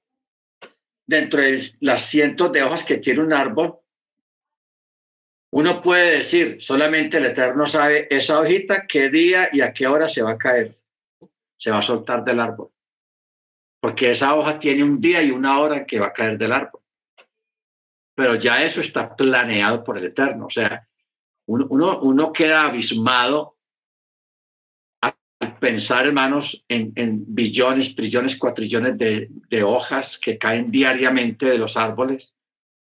[1.09, 3.81] dentro de las cientos de hojas que tiene un árbol,
[5.57, 10.07] uno puede decir, solamente el Eterno sabe esa hojita, qué día y a qué hora
[10.07, 10.77] se va a caer,
[11.57, 12.69] se va a soltar del árbol.
[13.81, 16.83] Porque esa hoja tiene un día y una hora que va a caer del árbol.
[18.15, 20.45] Pero ya eso está planeado por el Eterno.
[20.45, 20.87] O sea,
[21.47, 23.57] uno, uno, uno queda abismado
[25.59, 31.79] pensar, hermanos, en, en billones, trillones, cuatrillones de, de, hojas que caen diariamente de los
[31.79, 32.37] árboles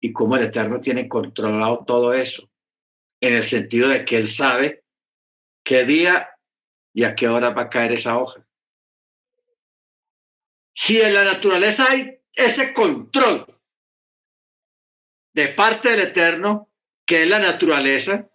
[0.02, 2.50] y cómo el Eterno tiene controlado todo eso,
[3.22, 4.84] en el sentido de que Él sabe
[5.64, 6.30] qué día
[6.94, 8.46] y a qué hora va a caer esa hoja.
[10.74, 13.46] Si en la naturaleza hay ese control
[15.34, 16.70] de parte del Eterno,
[17.06, 18.30] que es la naturaleza,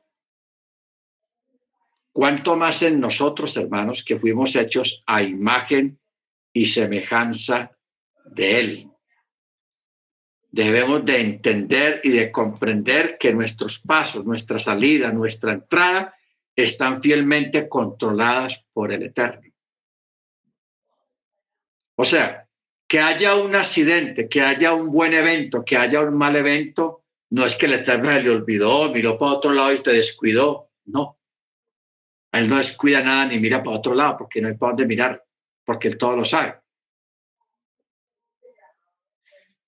[2.13, 5.99] cuánto más en nosotros, hermanos, que fuimos hechos a imagen
[6.53, 7.77] y semejanza
[8.25, 8.90] de Él.
[10.53, 16.15] Debemos de entender y de comprender que nuestros pasos, nuestra salida, nuestra entrada
[16.57, 19.49] están fielmente controladas por el Eterno.
[21.97, 22.49] O sea,
[22.89, 27.47] que haya un accidente, que haya un buen evento, que haya un mal evento, no
[27.47, 30.71] es que el Eterno le olvidó, miró para otro lado y te descuidó.
[30.87, 31.21] No,
[32.33, 35.25] él no descuida nada ni mira para otro lado porque no hay para dónde mirar,
[35.65, 36.57] porque él todo lo sabe.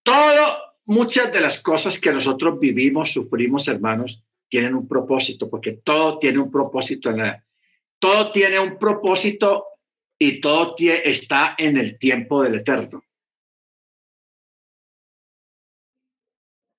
[0.03, 6.19] Todo, muchas de las cosas que nosotros vivimos, sufrimos, hermanos, tienen un propósito, porque todo
[6.19, 7.45] tiene un propósito en la,
[7.99, 9.67] todo tiene un propósito
[10.19, 13.05] y todo está en el tiempo del eterno.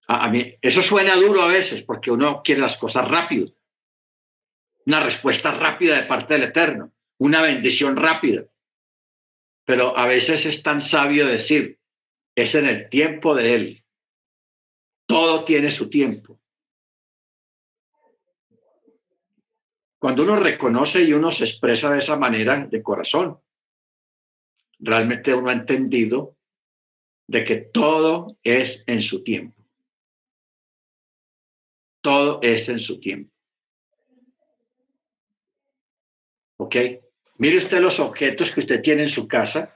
[0.08, 3.54] A, a mí, eso suena duro a veces porque uno quiere las cosas rápido
[4.86, 8.46] una respuesta rápida de parte del Eterno, una bendición rápida.
[9.66, 11.80] Pero a veces es tan sabio decir,
[12.36, 13.83] es en el tiempo de Él.
[15.06, 16.40] Todo tiene su tiempo.
[20.00, 23.40] Cuando uno reconoce y uno se expresa de esa manera de corazón,
[24.80, 26.36] realmente uno ha entendido
[27.28, 29.64] de que todo es en su tiempo.
[32.02, 33.34] Todo es en su tiempo.
[36.58, 36.76] ¿Ok?
[37.38, 39.74] Mire usted los objetos que usted tiene en su casa.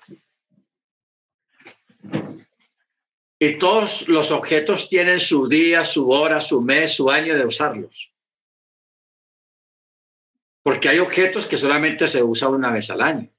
[3.39, 8.11] Y todos los objetos tienen su día, su hora, su mes, su año de usarlos.
[10.63, 13.31] Porque hay objetos que solamente se usan una vez al año.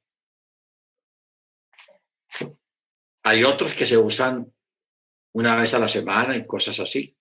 [3.24, 4.54] Hay otros que se usan
[5.34, 7.16] una vez a la semana y cosas así.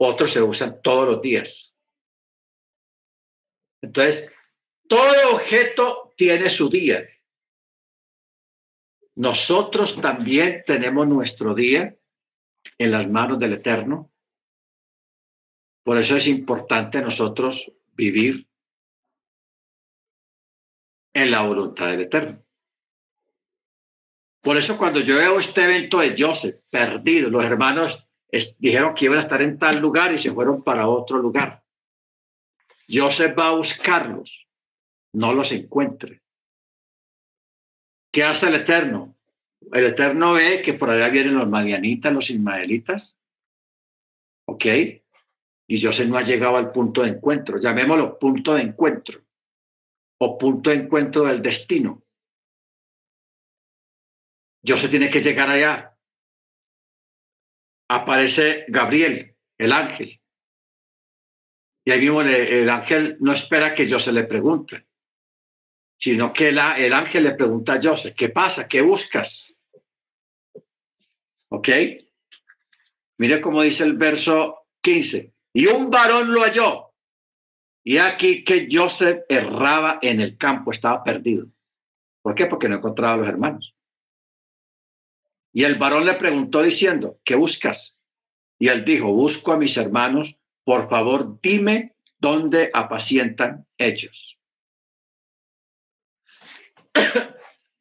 [0.00, 1.74] Otros se usan todos los días.
[3.82, 4.32] Entonces,
[4.88, 7.06] todo objeto tiene su día.
[9.18, 11.96] Nosotros también tenemos nuestro día
[12.78, 14.12] en las manos del Eterno.
[15.82, 18.46] Por eso es importante nosotros vivir
[21.12, 22.44] en la voluntad del Eterno.
[24.40, 28.08] Por eso cuando yo veo este evento de Joseph perdido, los hermanos
[28.58, 31.64] dijeron que iban a estar en tal lugar y se fueron para otro lugar.
[32.88, 34.48] Joseph va a buscarlos,
[35.12, 36.22] no los encuentre.
[38.12, 39.14] ¿Qué hace el Eterno?
[39.72, 43.18] El Eterno ve que por allá vienen los madianitas, los ismaelitas.
[44.46, 44.64] ¿Ok?
[45.70, 47.58] Y Joseph no ha llegado al punto de encuentro.
[47.58, 49.20] Llamémoslo punto de encuentro
[50.20, 52.02] o punto de encuentro del destino.
[54.66, 55.96] Joseph tiene que llegar allá.
[57.90, 60.20] Aparece Gabriel, el ángel.
[61.84, 64.87] Y ahí mismo el, ángel no espera que Joseph le pregunte,
[65.98, 68.68] sino que el ángel le pregunta a Joseph, ¿qué pasa?
[68.68, 69.54] ¿Qué buscas?
[71.48, 71.68] ¿Ok?
[73.18, 75.34] Mire cómo dice el verso 15.
[75.52, 76.94] Y un varón lo halló.
[77.82, 81.48] Y aquí que Joseph erraba en el campo, estaba perdido.
[82.22, 82.46] ¿Por qué?
[82.46, 83.74] Porque no encontraba a los hermanos.
[85.52, 88.00] Y el varón le preguntó diciendo, ¿qué buscas?
[88.60, 94.37] Y él dijo, busco a mis hermanos, por favor, dime dónde apacientan ellos.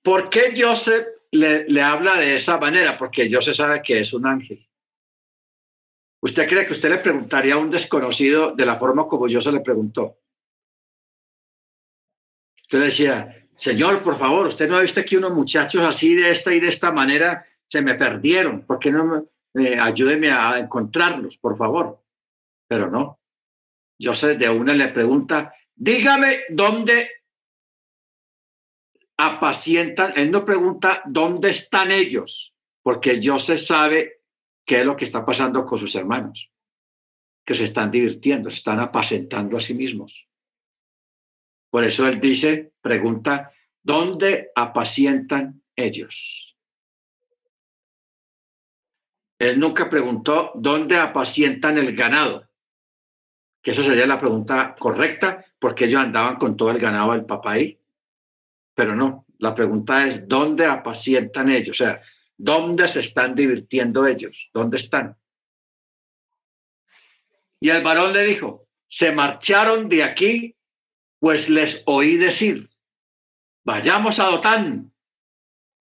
[0.03, 2.97] ¿Por qué Joseph le, habla de esa manera?
[2.97, 4.67] Porque Joseph sabe que es un ángel.
[6.21, 9.61] ¿Usted cree que usted le preguntaría a un desconocido de la forma como Joseph le
[9.61, 10.17] preguntó?
[12.63, 16.53] Usted decía, Señor, por favor, usted no ha visto aquí unos muchachos así de esta
[16.53, 21.57] y de esta manera se me perdieron, ¿por qué no me, ayúdeme a encontrarlos, por
[21.57, 22.01] favor?
[22.67, 23.19] Pero no.
[24.13, 27.09] Sé, de una le pregunta, dígame dónde
[29.17, 32.53] apacientan, él no pregunta dónde están ellos,
[32.83, 34.21] porque se sabe
[34.65, 36.51] qué es lo que está pasando con sus hermanos,
[37.45, 40.29] que se están divirtiendo, se están apacentando a sí mismos.
[41.69, 43.51] Por eso él dice, pregunta,
[43.83, 46.55] ¿dónde apacientan ellos?
[49.39, 52.47] Él nunca preguntó dónde apacientan el ganado,
[53.61, 57.53] que eso sería la pregunta correcta, porque ellos andaban con todo el ganado del papá
[57.53, 57.79] ahí.
[58.77, 61.99] Pero no, la pregunta es dónde apacientan ellos, o sea,
[62.37, 65.17] dónde se están divirtiendo ellos, dónde están.
[67.59, 70.55] Y el varón le dijo, se marcharon de aquí,
[71.17, 72.69] pues les oí decir,
[73.65, 74.93] vayamos a Dotán.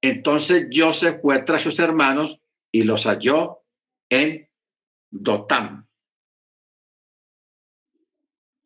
[0.01, 2.41] Entonces Joseph fue tras sus hermanos
[2.73, 3.59] y los halló
[4.09, 4.49] en
[5.11, 5.87] Dotam.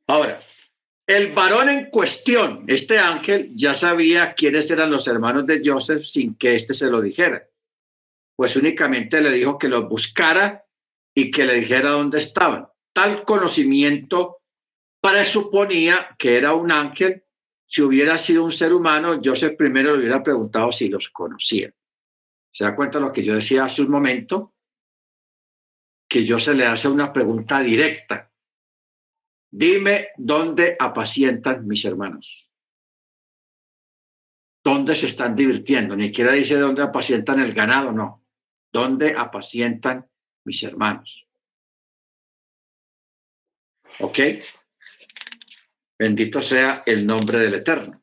[0.07, 0.41] Ahora,
[1.11, 6.37] el varón en cuestión, este ángel, ya sabía quiénes eran los hermanos de Joseph sin
[6.37, 7.49] que éste se lo dijera.
[8.37, 10.65] Pues únicamente le dijo que los buscara
[11.13, 12.69] y que le dijera dónde estaban.
[12.93, 14.43] Tal conocimiento
[15.01, 17.25] presuponía que era un ángel.
[17.67, 21.73] Si hubiera sido un ser humano, Joseph primero le hubiera preguntado si los conocía.
[22.53, 24.55] ¿Se da cuenta lo que yo decía hace un momento?
[26.09, 28.30] Que yo le hace una pregunta directa.
[29.51, 32.51] Dime dónde apacientan mis hermanos.
[34.63, 35.97] ¿Dónde se están divirtiendo?
[35.97, 38.25] Ni siquiera dice dónde apacientan el ganado, no.
[38.73, 40.09] ¿Dónde apacientan
[40.45, 41.27] mis hermanos?
[43.99, 44.19] ¿Ok?
[45.99, 48.01] Bendito sea el nombre del Eterno.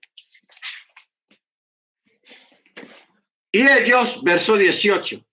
[3.52, 5.26] Y ellos, verso 18,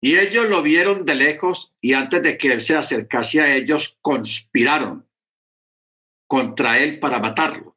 [0.00, 3.98] y ellos lo vieron de lejos y antes de que él se acercase a ellos,
[4.00, 5.06] conspiraron
[6.26, 7.76] contra él para matarlo.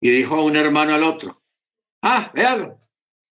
[0.00, 1.42] Y dijo a un hermano al otro,
[2.02, 2.80] ah, véalo,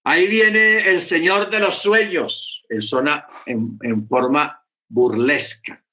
[0.04, 5.84] ahí viene el Señor de los sueños, en, zona, en, en forma burlesca.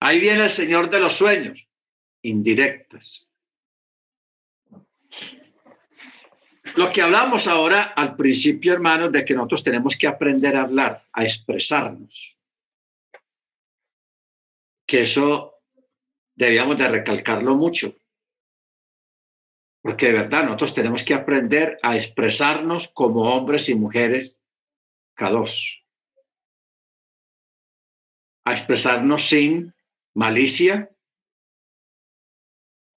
[0.00, 1.68] Ahí viene el Señor de los sueños,
[2.22, 3.28] indirectas.
[6.76, 11.04] Lo que hablamos ahora al principio, hermanos, de que nosotros tenemos que aprender a hablar,
[11.12, 12.38] a expresarnos.
[14.86, 15.57] Que eso
[16.38, 17.96] debíamos de recalcarlo mucho.
[19.82, 24.38] Porque de verdad nosotros tenemos que aprender a expresarnos como hombres y mujeres
[25.14, 25.84] cada dos.
[28.44, 29.74] A expresarnos sin
[30.14, 30.90] malicia,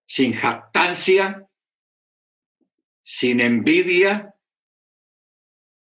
[0.05, 1.49] sin jactancia,
[3.01, 4.35] sin envidia,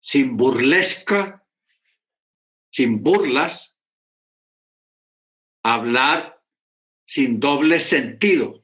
[0.00, 1.46] sin burlesca,
[2.70, 3.78] sin burlas,
[5.62, 6.35] hablar
[7.06, 8.62] sin doble sentido.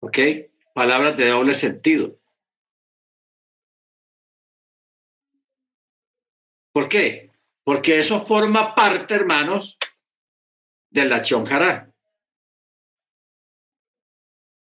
[0.00, 0.18] ¿Ok?
[0.74, 2.18] Palabras de doble sentido.
[6.72, 7.30] ¿Por qué?
[7.64, 9.78] Porque eso forma parte, hermanos,
[10.90, 11.90] de la chonjara.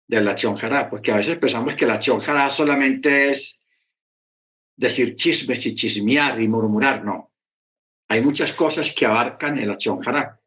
[0.09, 3.61] De la chonjara, porque a veces pensamos que la chonjara solamente es
[4.77, 7.33] decir chismes y chismear y murmurar, no.
[8.09, 10.40] Hay muchas cosas que abarcan el chonjara.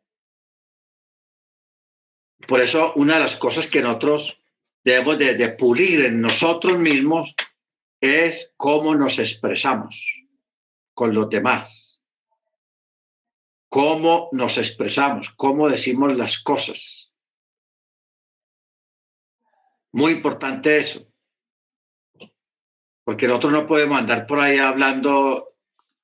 [2.48, 4.42] Por eso, una de las cosas que nosotros
[4.84, 7.36] debemos de, pulir en nosotros mismos
[8.02, 10.26] es cómo nos expresamos
[10.94, 11.84] con los demás
[13.74, 17.12] cómo nos expresamos, cómo decimos las cosas.
[19.92, 21.12] Muy importante eso,
[23.04, 25.56] porque nosotros no podemos andar por ahí hablando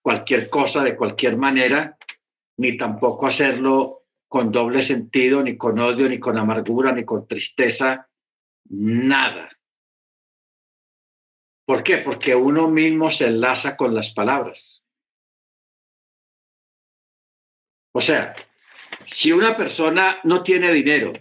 [0.02, 1.96] cualquier cosa de cualquier manera,
[2.58, 3.99] ni tampoco hacerlo
[4.30, 8.08] con doble sentido, ni con odio, ni con amargura, ni con tristeza,
[8.70, 9.50] nada.
[11.66, 11.98] ¿Por qué?
[11.98, 14.84] Porque uno mismo se enlaza con las palabras.
[17.92, 18.36] O sea,
[19.08, 21.12] si una persona no tiene dinero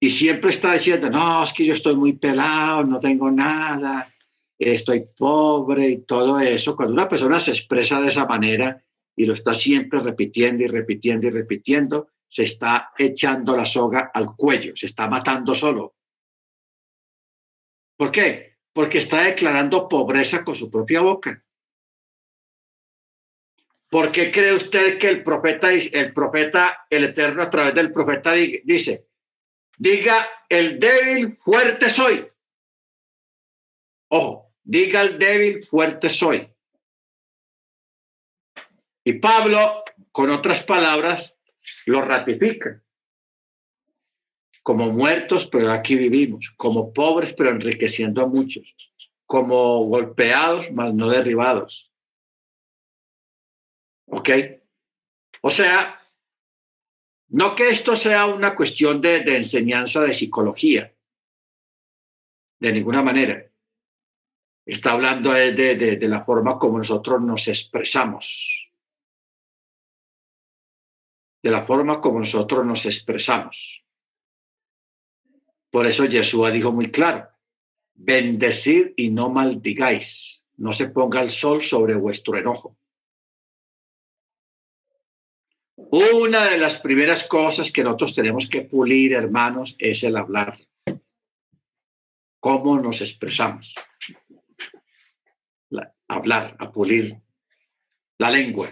[0.00, 4.12] y siempre está diciendo, no, es que yo estoy muy pelado, no tengo nada,
[4.58, 8.82] estoy pobre y todo eso, cuando una persona se expresa de esa manera
[9.16, 14.26] y lo está siempre repitiendo y repitiendo y repitiendo, se está echando la soga al
[14.36, 15.94] cuello, se está matando solo.
[17.96, 18.58] ¿Por qué?
[18.72, 21.42] Porque está declarando pobreza con su propia boca.
[23.88, 28.32] ¿Por qué cree usted que el profeta, el profeta, el Eterno a través del profeta
[28.32, 29.08] dice,
[29.78, 32.28] diga el débil, fuerte soy?
[34.08, 36.46] Ojo, diga el débil, fuerte soy.
[39.06, 41.36] Y Pablo, con otras palabras,
[41.86, 42.82] lo ratifica.
[44.64, 46.52] Como muertos, pero aquí vivimos.
[46.56, 48.74] Como pobres, pero enriqueciendo a muchos.
[49.24, 51.92] Como golpeados, mas no derribados
[54.06, 54.28] ¿Ok?
[55.42, 56.00] O sea,
[57.28, 60.92] no que esto sea una cuestión de, enseñanza de psicología,
[62.58, 63.48] de ninguna manera.
[64.64, 68.65] Está hablando de, la forma como nosotros nos expresamos,
[71.42, 73.84] de la forma como nosotros nos expresamos.
[75.70, 77.28] Por eso Yeshua dijo muy claro,
[77.94, 82.76] bendecid y no maldigáis, no se ponga el sol sobre vuestro enojo.
[85.76, 90.58] Una de las primeras cosas que nosotros tenemos que pulir, hermanos, es el hablar.
[92.40, 93.74] ¿Cómo nos expresamos?
[96.08, 97.20] hablar, a pulir
[98.18, 98.70] la lengua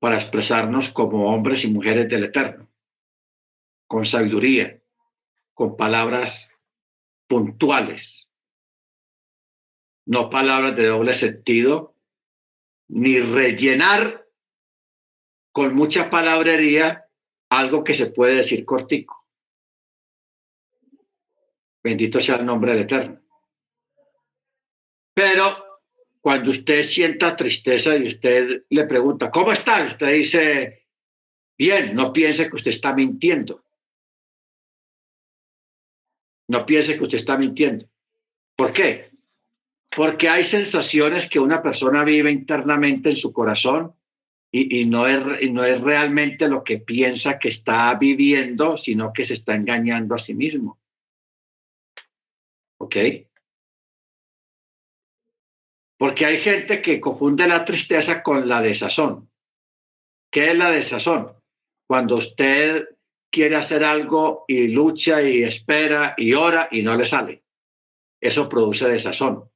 [0.00, 2.68] para expresarnos como hombres y mujeres del Eterno,
[3.86, 4.82] con sabiduría,
[5.54, 6.50] con palabras
[7.28, 8.28] puntuales,
[10.06, 11.94] no palabras de doble sentido
[12.88, 14.26] ni rellenar
[15.52, 17.06] con mucha palabrería
[17.50, 19.26] algo que se puede decir cortico.
[21.82, 23.20] Bendito sea el nombre del Eterno.
[25.14, 25.69] Pero
[26.20, 29.84] cuando usted sienta tristeza y usted le pregunta, ¿cómo está?
[29.84, 30.86] Usted dice,
[31.56, 33.64] bien, no piense que usted está mintiendo.
[36.48, 37.88] No piense que usted está mintiendo.
[38.56, 39.10] ¿Por qué?
[39.94, 43.92] porque hay sensaciones que una persona vive internamente en su corazón
[44.52, 49.34] y, no es, no es realmente lo que piensa que está viviendo, sino que se
[49.34, 50.80] está engañando a sí mismo.
[52.78, 52.96] ¿Ok?
[56.00, 59.30] Porque hay gente que confunde la tristeza con la desazón.
[60.32, 61.36] ¿Qué es la desazón?
[61.86, 62.88] Cuando usted
[63.30, 67.44] quiere hacer algo y lucha y espera y ora y no le sale.
[68.18, 69.50] Eso produce desazón.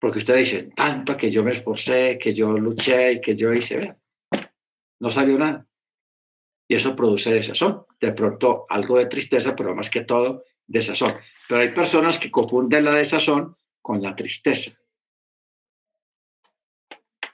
[0.00, 3.94] Porque usted dice, tanto que yo me esforcé, que yo luché y que yo hice,
[4.98, 5.68] no salió nada.
[6.68, 7.86] Y eso produce desazón.
[8.00, 11.14] De pronto algo de tristeza, pero más que todo desazón.
[11.48, 14.72] Pero hay personas que confunden la desazón con la tristeza.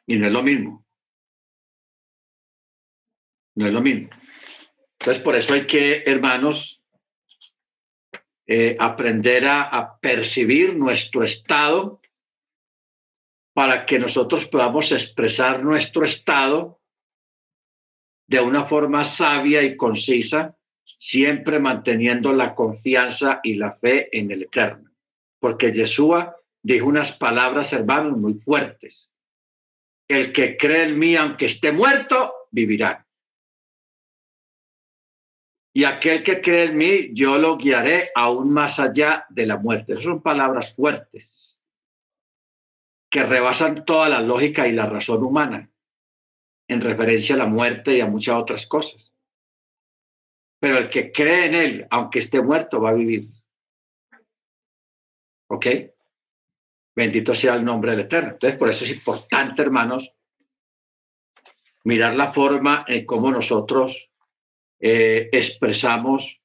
[0.06, 0.86] Y no es lo mismo.
[3.54, 4.10] No es lo mismo.
[4.98, 6.82] Entonces, por eso hay que, hermanos,
[8.46, 12.00] eh, aprender a percibir nuestro estado
[13.56, 16.80] para que nosotros podamos expresar nuestro estado
[18.26, 20.56] de una forma sabia y concisa,
[20.98, 24.90] siempre manteniendo la confianza y la fe en el Eterno.
[25.40, 29.12] Porque Yeshua dijo unas palabras, hermanos, muy fuertes.
[30.08, 33.06] El que cree en mí, aunque esté muerto, vivirá.
[35.74, 39.92] Y aquel que cree en mí, yo lo guiaré aún más allá de la muerte.
[39.92, 41.62] Esas son palabras fuertes
[43.10, 45.70] que rebasan toda la lógica y la razón humana
[46.68, 49.14] en referencia a la muerte y a muchas otras cosas.
[50.60, 53.28] Pero el que cree en él, aunque esté muerto, va a vivir.
[55.48, 55.66] ¿Ok?
[56.94, 58.30] Bendito sea el nombre del Eterno.
[58.32, 60.12] Entonces, por eso es importante, hermanos,
[61.84, 64.10] mirar la forma en cómo nosotros
[64.80, 66.42] eh, expresamos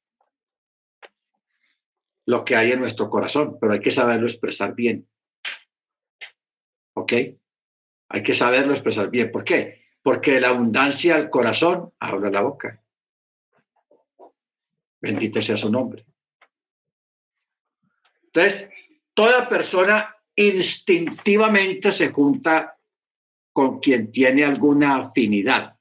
[2.26, 5.08] lo que hay en nuestro corazón, pero hay que saberlo expresar bien.
[6.94, 7.14] ¿Ok?
[8.10, 9.32] Hay que saberlo expresar bien.
[9.32, 9.86] ¿Por qué?
[10.04, 12.84] Porque la abundancia del corazón habla la boca.
[15.00, 16.06] Bendito sea su nombre.
[18.26, 18.70] Entonces,
[19.14, 22.78] toda persona instintivamente se junta
[23.54, 25.76] con quien tiene alguna afinidad.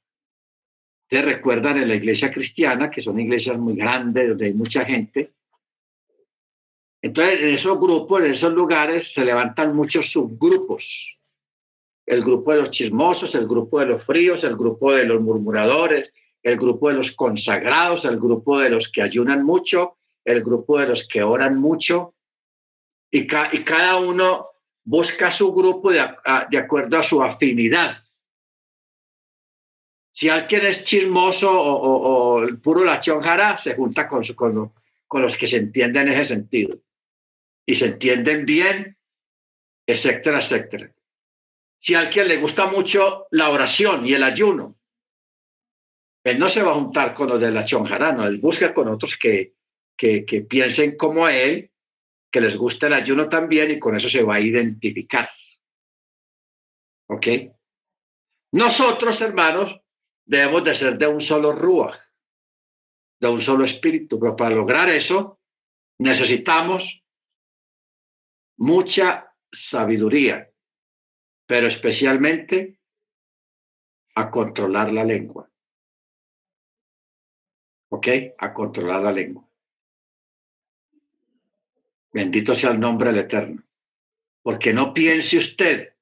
[1.07, 5.33] Te recuerdan en la iglesia cristiana, que son iglesias muy grandes, donde hay mucha gente.
[7.01, 11.19] Entonces, en esos grupos, en esos lugares, se levantan muchos subgrupos.
[12.05, 16.13] El grupo de los chismosos, el grupo de los fríos, el grupo de los murmuradores,
[16.43, 20.87] el grupo de los consagrados, el grupo de los que ayunan mucho, el grupo de
[20.87, 22.13] los que oran mucho.
[23.11, 24.47] Y, y cada uno
[24.83, 26.07] busca su grupo de,
[26.49, 28.03] de acuerdo a su afinidad.
[30.11, 34.73] Si alguien es chismoso o, el puro lachón jara, se junta con, con,
[35.07, 36.79] con los que se entienden en ese sentido.
[37.65, 38.97] Y se entienden bien,
[39.85, 40.93] etcétera, etcétera.
[41.77, 44.75] Si a alguien le gusta mucho la oración y el ayuno,
[46.23, 47.65] él no se va a juntar con los de la
[48.13, 49.55] no, él busca con otros que,
[49.97, 51.70] que, que piensen como él,
[52.31, 55.29] que les gusta el ayuno también y con eso se va a identificar.
[57.09, 57.27] ¿Ok?
[58.53, 59.81] Nosotros, hermanos,
[60.25, 61.99] debemos de ser de un solo ruach,
[63.19, 65.39] de un solo espíritu, pero para lograr eso
[65.99, 67.05] necesitamos
[68.57, 70.49] mucha sabiduría,
[71.45, 72.79] pero especialmente
[74.15, 75.49] a controlar la lengua.
[77.89, 78.07] ¿Ok?
[78.37, 79.50] A controlar la lengua.
[82.13, 83.63] Bendito sea el nombre del Eterno.
[84.43, 85.93] Porque no piense usted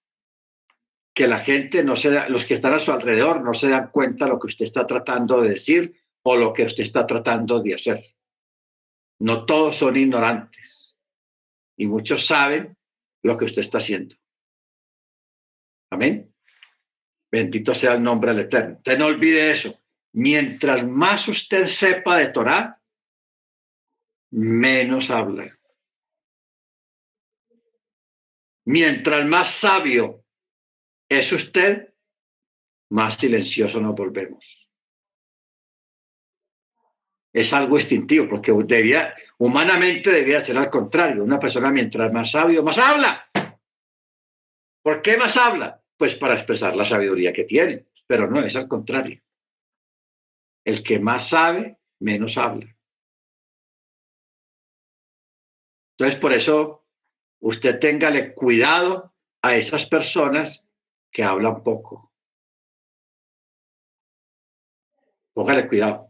[1.14, 3.89] que la gente no se da, los que están a su alrededor no se dan
[3.91, 5.93] cuenta de lo que usted está tratando de decir
[6.24, 8.05] o lo que usted está tratando de hacer.
[9.20, 10.95] No todos son ignorantes
[11.78, 12.78] y muchos saben
[13.24, 14.16] lo que usted está haciendo.
[15.91, 16.34] Amén.
[17.32, 18.78] Bendito sea el nombre del Eterno.
[18.78, 19.78] Usted no olvide eso.
[20.14, 22.82] Mientras más usted sepa de Torah,
[24.32, 25.59] menos habla.
[28.70, 30.24] Mientras más sabio
[31.09, 31.91] es usted,
[32.91, 34.70] más silencioso nos volvemos.
[37.34, 41.23] Es algo instintivo, porque debía, humanamente debía ser al contrario.
[41.23, 43.27] Una persona mientras más sabio, más habla.
[44.84, 45.84] ¿Por qué más habla?
[45.98, 49.19] Pues para expresar la sabiduría que tiene, pero no es al contrario.
[50.64, 52.68] El que más sabe, menos habla.
[55.98, 56.78] Entonces, por eso,
[57.40, 60.68] usted téngale cuidado a esas personas
[61.11, 62.11] que hablan poco.
[65.34, 66.10] Póngale cuidado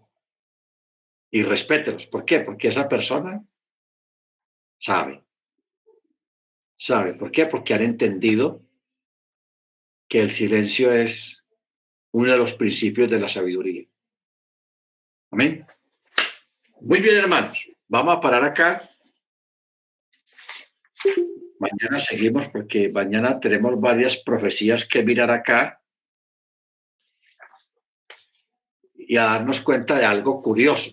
[1.31, 2.07] y respételos.
[2.07, 2.39] ¿Por qué?
[2.39, 3.43] Porque esa persona
[4.79, 5.23] sabe.
[6.75, 7.13] Sabe.
[7.13, 7.45] ¿Por qué?
[7.45, 8.63] Porque han entendido
[10.07, 11.45] que el silencio es
[12.11, 13.87] uno de los principios de la sabiduría.
[15.31, 15.65] Amén.
[16.81, 17.69] Muy bien, hermanos.
[17.87, 18.89] Vamos a parar acá.
[21.59, 25.81] Mañana seguimos porque mañana tenemos varias profecías que mirar acá
[28.95, 30.91] y a darnos cuenta de algo curioso.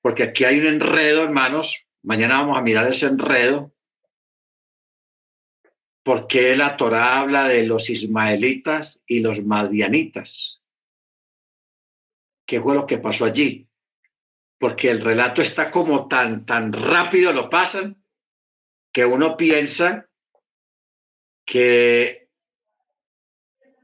[0.00, 1.86] Porque aquí hay un enredo, hermanos.
[2.02, 3.72] Mañana vamos a mirar ese enredo.
[6.02, 10.60] Porque la Torah habla de los ismaelitas y los madianitas?
[12.44, 13.68] ¿Qué fue lo que pasó allí?
[14.58, 18.01] Porque el relato está como tan, tan rápido, lo pasan,
[18.92, 20.08] que uno piensa
[21.46, 22.28] que,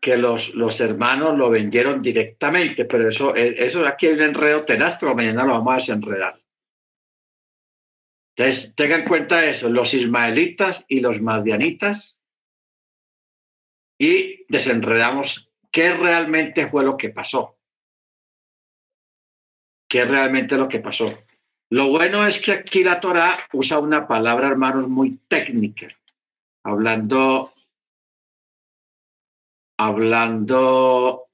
[0.01, 4.97] que los, los hermanos lo vendieron directamente, pero eso, eso aquí hay un enredo tenaz,
[5.01, 6.43] pero mañana lo vamos a desenredar.
[8.37, 12.21] Entonces, tengan en cuenta eso, los ismaelitas y los madianitas,
[13.99, 17.59] y desenredamos qué realmente fue lo que pasó.
[19.89, 21.07] qué es realmente lo que pasó.
[21.71, 25.89] Lo bueno es que aquí la Torah usa una palabra, hermanos, muy técnica,
[26.65, 27.53] hablando,
[29.77, 31.29] hablando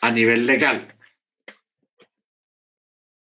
[0.00, 0.96] a nivel legal.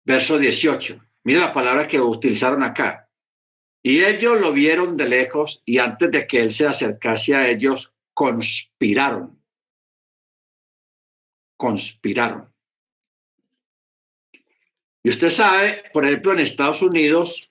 [0.05, 0.99] Verso 18.
[1.25, 3.09] Mira la palabra que utilizaron acá.
[3.83, 7.95] Y ellos lo vieron de lejos y antes de que él se acercase a ellos,
[8.15, 9.43] conspiraron.
[11.57, 12.50] Conspiraron.
[15.03, 17.49] Y usted sabe, por ejemplo, en Estados Unidos,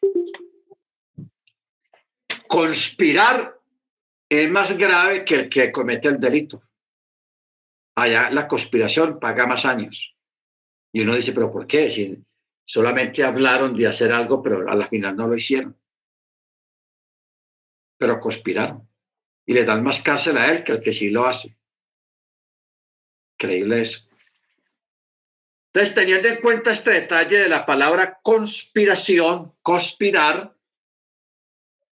[2.48, 3.60] conspirar
[4.30, 6.62] es más grave que el que comete el delito.
[7.96, 10.16] Allá la conspiración paga más años.
[10.94, 11.90] Y uno dice, pero ¿por qué?
[11.90, 12.24] Si
[12.66, 15.76] solamente hablaron de hacer algo, pero a la final no lo hicieron.
[17.98, 18.88] Pero conspiraron.
[19.46, 21.58] Y le dan más cárcel a él que al que sí lo hace.
[23.36, 24.09] Creíble eso.
[25.72, 30.56] Entonces, teniendo en cuenta este detalle de la palabra conspiración, conspirar,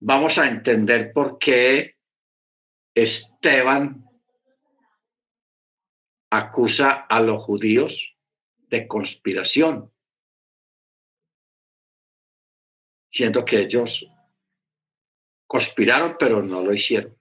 [0.02, 1.96] vamos a entender por qué
[2.94, 4.06] Esteban
[6.30, 8.18] acusa a los judíos
[8.58, 9.90] de conspiración,
[13.08, 14.06] siendo que ellos
[15.48, 17.18] conspiraron, pero no lo hicieron,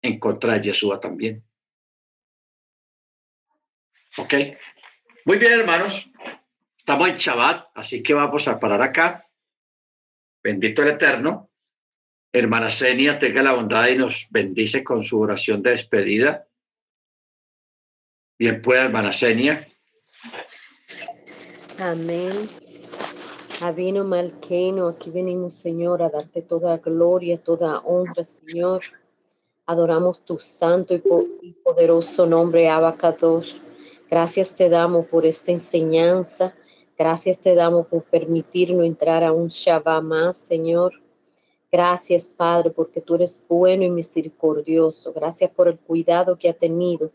[0.00, 1.44] en contra de Yeshua también.
[4.18, 4.34] ¿Ok?
[5.26, 6.08] Muy bien, hermanos.
[6.78, 9.28] Estamos en Shabbat, así que vamos a parar acá.
[10.40, 11.50] Bendito el Eterno.
[12.32, 16.46] Hermana Senia, tenga la bondad y nos bendice con su oración de despedida.
[18.38, 19.66] Bien pueda, hermana Senia.
[21.80, 22.48] Amén.
[23.62, 28.82] Avino Malqueno, aquí venimos, Señor, a darte toda gloria, toda honra, Señor.
[29.66, 33.60] Adoramos tu santo y poderoso nombre, Abacados.
[34.08, 36.54] Gracias te damos por esta enseñanza.
[36.96, 40.94] Gracias te damos por permitirnos entrar a un Shabbat más, Señor.
[41.72, 45.12] Gracias, Padre, porque tú eres bueno y misericordioso.
[45.12, 47.10] Gracias por el cuidado que ha tenido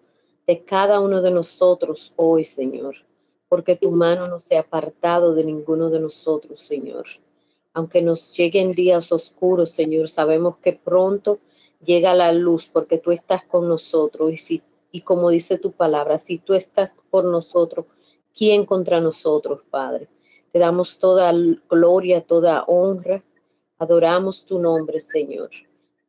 [0.46, 2.96] de cada uno de nosotros hoy, Señor.
[3.48, 7.06] Porque tu mano no se ha apartado de ninguno de nosotros, Señor.
[7.74, 11.40] Aunque nos lleguen días oscuros, Señor, sabemos que pronto
[11.84, 14.32] llega la luz porque tú estás con nosotros.
[14.32, 14.62] Y si
[14.92, 17.86] y como dice tu palabra, si tú estás por nosotros,
[18.36, 20.10] ¿quién contra nosotros, Padre?
[20.52, 21.34] Te damos toda
[21.70, 23.24] gloria, toda honra.
[23.78, 25.50] Adoramos tu nombre, Señor.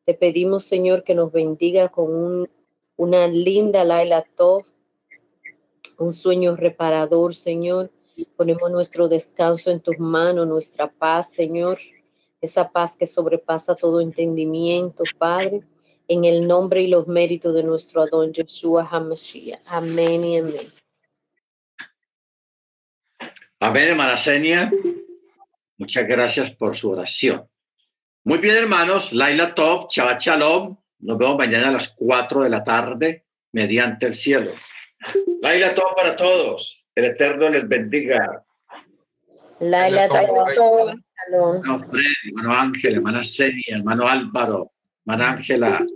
[0.04, 2.48] Te pedimos, Señor, que nos bendiga con un,
[2.96, 4.64] una linda Laila Tov,
[5.98, 7.90] un sueño reparador, Señor.
[8.36, 11.78] Ponemos nuestro descanso en tus manos, nuestra paz, Señor.
[12.40, 15.62] Esa paz que sobrepasa todo entendimiento, Padre
[16.08, 19.60] en el nombre y los méritos de nuestro Adón Yeshua HaMashiach.
[19.66, 20.66] Amén y amén.
[23.60, 24.72] Amén, hermana Senia.
[25.78, 27.48] Muchas gracias por su oración.
[28.24, 29.12] Muy bien, hermanos.
[29.12, 30.76] Laila Top, Shabbat Shalom.
[31.00, 34.52] Nos vemos mañana a las 4 de la tarde mediante el cielo.
[35.40, 36.86] Laila Top para todos.
[36.94, 38.44] El Eterno les bendiga.
[39.60, 40.94] Laila Top.
[41.28, 44.71] Hermano Fred, hermano Ángel, hermana Senia, hermano Álvaro,
[45.06, 45.86] hermana Ángela.